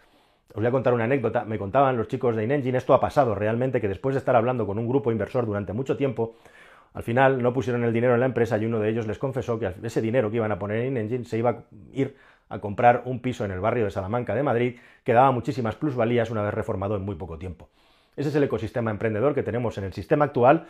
os 0.49 0.57
voy 0.57 0.67
a 0.67 0.71
contar 0.71 0.93
una 0.93 1.05
anécdota. 1.05 1.45
Me 1.45 1.57
contaban 1.57 1.97
los 1.97 2.09
chicos 2.09 2.35
de 2.35 2.43
InEngine, 2.43 2.77
esto 2.77 2.93
ha 2.93 2.99
pasado 2.99 3.33
realmente, 3.33 3.81
que 3.81 3.87
después 3.87 4.13
de 4.13 4.19
estar 4.19 4.35
hablando 4.35 4.67
con 4.67 4.77
un 4.77 4.87
grupo 4.87 5.11
inversor 5.11 5.47
durante 5.47 5.73
mucho 5.73 5.97
tiempo, 5.97 6.35
al 6.93 7.03
final 7.03 7.41
no 7.41 7.53
pusieron 7.53 7.83
el 7.83 7.93
dinero 7.93 8.13
en 8.13 8.19
la 8.19 8.25
empresa 8.25 8.57
y 8.57 8.65
uno 8.65 8.79
de 8.79 8.89
ellos 8.89 9.07
les 9.07 9.19
confesó 9.19 9.59
que 9.59 9.73
ese 9.83 10.01
dinero 10.01 10.29
que 10.29 10.37
iban 10.37 10.51
a 10.51 10.59
poner 10.59 10.77
en 10.77 10.87
InEngine 10.87 11.25
se 11.25 11.37
iba 11.37 11.49
a 11.49 11.63
ir 11.93 12.15
a 12.49 12.59
comprar 12.59 13.03
un 13.05 13.21
piso 13.21 13.45
en 13.45 13.51
el 13.51 13.59
barrio 13.59 13.85
de 13.85 13.91
Salamanca 13.91 14.33
de 14.33 14.43
Madrid 14.43 14.79
que 15.03 15.13
daba 15.13 15.31
muchísimas 15.31 15.75
plusvalías 15.75 16.31
una 16.31 16.41
vez 16.41 16.53
reformado 16.53 16.95
en 16.95 17.03
muy 17.03 17.15
poco 17.15 17.37
tiempo. 17.37 17.69
Ese 18.15 18.29
es 18.29 18.35
el 18.35 18.43
ecosistema 18.43 18.91
emprendedor 18.91 19.35
que 19.35 19.43
tenemos 19.43 19.77
en 19.77 19.83
el 19.83 19.93
sistema 19.93 20.25
actual 20.25 20.65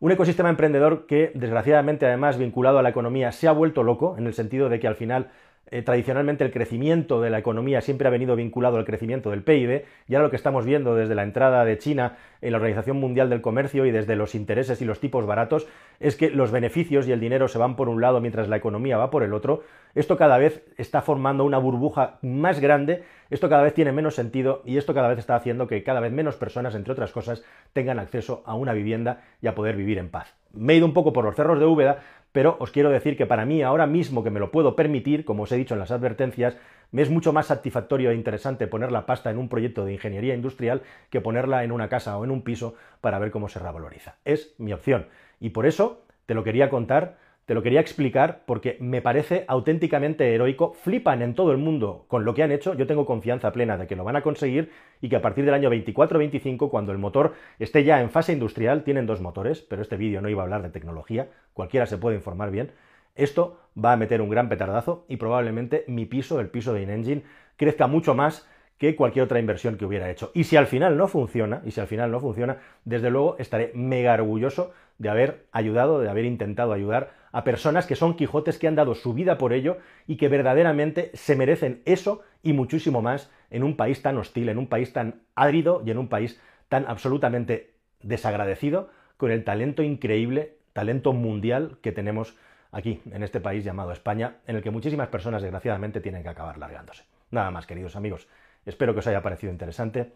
un 0.00 0.12
ecosistema 0.12 0.48
emprendedor 0.48 1.04
que, 1.06 1.30
desgraciadamente, 1.34 2.06
además 2.06 2.38
vinculado 2.38 2.78
a 2.78 2.82
la 2.82 2.88
economía, 2.88 3.32
se 3.32 3.48
ha 3.48 3.52
vuelto 3.52 3.82
loco, 3.82 4.16
en 4.16 4.26
el 4.26 4.32
sentido 4.32 4.70
de 4.70 4.80
que 4.80 4.88
al 4.88 4.96
final 4.96 5.30
eh, 5.70 5.82
tradicionalmente 5.82 6.44
el 6.44 6.50
crecimiento 6.50 7.20
de 7.20 7.30
la 7.30 7.38
economía 7.38 7.80
siempre 7.80 8.08
ha 8.08 8.10
venido 8.10 8.36
vinculado 8.36 8.76
al 8.76 8.84
crecimiento 8.84 9.30
del 9.30 9.42
PIB, 9.42 9.84
y 10.08 10.14
ahora 10.14 10.26
lo 10.26 10.30
que 10.30 10.36
estamos 10.36 10.64
viendo 10.64 10.94
desde 10.94 11.14
la 11.14 11.22
entrada 11.22 11.64
de 11.64 11.78
China 11.78 12.16
en 12.40 12.52
la 12.52 12.58
Organización 12.58 12.98
Mundial 12.98 13.30
del 13.30 13.40
Comercio 13.40 13.86
y 13.86 13.90
desde 13.90 14.16
los 14.16 14.34
intereses 14.34 14.82
y 14.82 14.84
los 14.84 15.00
tipos 15.00 15.26
baratos 15.26 15.68
es 16.00 16.16
que 16.16 16.30
los 16.30 16.50
beneficios 16.50 17.06
y 17.06 17.12
el 17.12 17.20
dinero 17.20 17.48
se 17.48 17.58
van 17.58 17.76
por 17.76 17.88
un 17.88 18.00
lado 18.00 18.20
mientras 18.20 18.48
la 18.48 18.56
economía 18.56 18.96
va 18.96 19.10
por 19.10 19.22
el 19.22 19.32
otro. 19.32 19.62
Esto 19.94 20.16
cada 20.16 20.38
vez 20.38 20.64
está 20.76 21.02
formando 21.02 21.44
una 21.44 21.58
burbuja 21.58 22.18
más 22.22 22.60
grande, 22.60 23.04
esto 23.28 23.48
cada 23.48 23.62
vez 23.62 23.74
tiene 23.74 23.92
menos 23.92 24.14
sentido 24.14 24.62
y 24.64 24.76
esto 24.76 24.94
cada 24.94 25.08
vez 25.08 25.18
está 25.18 25.36
haciendo 25.36 25.66
que 25.66 25.82
cada 25.82 26.00
vez 26.00 26.12
menos 26.12 26.36
personas, 26.36 26.74
entre 26.74 26.92
otras 26.92 27.12
cosas, 27.12 27.44
tengan 27.72 27.98
acceso 27.98 28.42
a 28.46 28.54
una 28.54 28.72
vivienda 28.72 29.22
y 29.40 29.46
a 29.46 29.54
poder 29.54 29.76
vivir 29.76 29.98
en 29.98 30.10
paz. 30.10 30.34
Me 30.52 30.72
he 30.72 30.76
ido 30.76 30.86
un 30.86 30.94
poco 30.94 31.12
por 31.12 31.24
los 31.24 31.36
cerros 31.36 31.60
de 31.60 31.66
Úbeda, 31.66 32.00
pero 32.32 32.56
os 32.60 32.70
quiero 32.70 32.90
decir 32.90 33.16
que 33.16 33.26
para 33.26 33.44
mí 33.44 33.62
ahora 33.62 33.86
mismo 33.86 34.22
que 34.22 34.30
me 34.30 34.40
lo 34.40 34.50
puedo 34.50 34.76
permitir, 34.76 35.24
como 35.24 35.44
os 35.44 35.52
he 35.52 35.56
dicho 35.56 35.74
en 35.74 35.80
las 35.80 35.90
advertencias, 35.90 36.56
me 36.92 37.02
es 37.02 37.10
mucho 37.10 37.32
más 37.32 37.46
satisfactorio 37.46 38.10
e 38.10 38.14
interesante 38.14 38.66
poner 38.66 38.92
la 38.92 39.06
pasta 39.06 39.30
en 39.30 39.38
un 39.38 39.48
proyecto 39.48 39.84
de 39.84 39.92
ingeniería 39.92 40.34
industrial 40.34 40.82
que 41.10 41.20
ponerla 41.20 41.64
en 41.64 41.72
una 41.72 41.88
casa 41.88 42.16
o 42.18 42.24
en 42.24 42.30
un 42.30 42.42
piso 42.42 42.74
para 43.00 43.18
ver 43.18 43.30
cómo 43.30 43.48
se 43.48 43.58
revaloriza. 43.58 44.16
Es 44.24 44.54
mi 44.58 44.72
opción. 44.72 45.06
Y 45.38 45.50
por 45.50 45.66
eso 45.66 46.02
te 46.26 46.34
lo 46.34 46.44
quería 46.44 46.70
contar 46.70 47.18
te 47.50 47.54
lo 47.54 47.64
quería 47.64 47.80
explicar 47.80 48.44
porque 48.46 48.76
me 48.78 49.02
parece 49.02 49.44
auténticamente 49.48 50.32
heroico. 50.32 50.72
Flipan 50.72 51.20
en 51.20 51.34
todo 51.34 51.50
el 51.50 51.58
mundo 51.58 52.04
con 52.06 52.24
lo 52.24 52.32
que 52.32 52.44
han 52.44 52.52
hecho. 52.52 52.74
Yo 52.74 52.86
tengo 52.86 53.04
confianza 53.04 53.50
plena 53.50 53.76
de 53.76 53.88
que 53.88 53.96
lo 53.96 54.04
van 54.04 54.14
a 54.14 54.22
conseguir 54.22 54.70
y 55.00 55.08
que 55.08 55.16
a 55.16 55.20
partir 55.20 55.44
del 55.44 55.54
año 55.54 55.68
24-25, 55.68 56.70
cuando 56.70 56.92
el 56.92 56.98
motor 56.98 57.34
esté 57.58 57.82
ya 57.82 58.02
en 58.02 58.10
fase 58.10 58.32
industrial, 58.32 58.84
tienen 58.84 59.04
dos 59.04 59.20
motores, 59.20 59.62
pero 59.62 59.82
este 59.82 59.96
vídeo 59.96 60.20
no 60.20 60.28
iba 60.28 60.42
a 60.42 60.44
hablar 60.44 60.62
de 60.62 60.70
tecnología, 60.70 61.28
cualquiera 61.52 61.86
se 61.86 61.98
puede 61.98 62.14
informar 62.14 62.52
bien. 62.52 62.70
Esto 63.16 63.58
va 63.76 63.94
a 63.94 63.96
meter 63.96 64.22
un 64.22 64.30
gran 64.30 64.48
petardazo 64.48 65.04
y 65.08 65.16
probablemente 65.16 65.82
mi 65.88 66.06
piso, 66.06 66.38
el 66.38 66.50
piso 66.50 66.72
de 66.72 66.82
InEngine, 66.82 67.24
crezca 67.56 67.88
mucho 67.88 68.14
más 68.14 68.48
que 68.80 68.96
cualquier 68.96 69.26
otra 69.26 69.38
inversión 69.38 69.76
que 69.76 69.84
hubiera 69.84 70.10
hecho. 70.10 70.30
Y 70.32 70.44
si 70.44 70.56
al 70.56 70.66
final 70.66 70.96
no 70.96 71.06
funciona, 71.06 71.60
y 71.66 71.70
si 71.70 71.82
al 71.82 71.86
final 71.86 72.10
no 72.10 72.18
funciona, 72.18 72.56
desde 72.86 73.10
luego 73.10 73.36
estaré 73.38 73.72
mega 73.74 74.14
orgulloso 74.14 74.72
de 74.96 75.10
haber 75.10 75.44
ayudado, 75.52 76.00
de 76.00 76.08
haber 76.08 76.24
intentado 76.24 76.72
ayudar 76.72 77.10
a 77.30 77.44
personas 77.44 77.86
que 77.86 77.94
son 77.94 78.16
Quijotes, 78.16 78.58
que 78.58 78.68
han 78.68 78.76
dado 78.76 78.94
su 78.94 79.12
vida 79.12 79.36
por 79.36 79.52
ello 79.52 79.76
y 80.06 80.16
que 80.16 80.28
verdaderamente 80.28 81.10
se 81.12 81.36
merecen 81.36 81.82
eso 81.84 82.22
y 82.42 82.54
muchísimo 82.54 83.02
más 83.02 83.30
en 83.50 83.64
un 83.64 83.76
país 83.76 84.00
tan 84.00 84.16
hostil, 84.16 84.48
en 84.48 84.56
un 84.56 84.66
país 84.66 84.94
tan 84.94 85.20
árido 85.34 85.82
y 85.84 85.90
en 85.90 85.98
un 85.98 86.08
país 86.08 86.40
tan 86.70 86.86
absolutamente 86.88 87.74
desagradecido 88.02 88.88
con 89.18 89.30
el 89.30 89.44
talento 89.44 89.82
increíble, 89.82 90.56
talento 90.72 91.12
mundial 91.12 91.76
que 91.82 91.92
tenemos 91.92 92.34
aquí, 92.72 93.02
en 93.12 93.22
este 93.22 93.40
país 93.40 93.62
llamado 93.62 93.92
España, 93.92 94.36
en 94.46 94.56
el 94.56 94.62
que 94.62 94.70
muchísimas 94.70 95.08
personas 95.08 95.42
desgraciadamente 95.42 96.00
tienen 96.00 96.22
que 96.22 96.30
acabar 96.30 96.56
largándose. 96.56 97.04
Nada 97.30 97.50
más, 97.50 97.66
queridos 97.66 97.94
amigos. 97.94 98.26
Espero 98.66 98.92
que 98.92 99.00
os 99.00 99.06
haya 99.06 99.22
parecido 99.22 99.52
interesante 99.52 100.12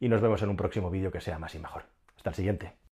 y 0.00 0.08
nos 0.08 0.20
vemos 0.20 0.42
en 0.42 0.50
un 0.50 0.56
próximo 0.56 0.90
vídeo 0.90 1.10
que 1.10 1.20
sea 1.20 1.38
más 1.38 1.54
y 1.54 1.58
mejor. 1.58 1.84
Hasta 2.16 2.30
el 2.30 2.36
siguiente. 2.36 2.76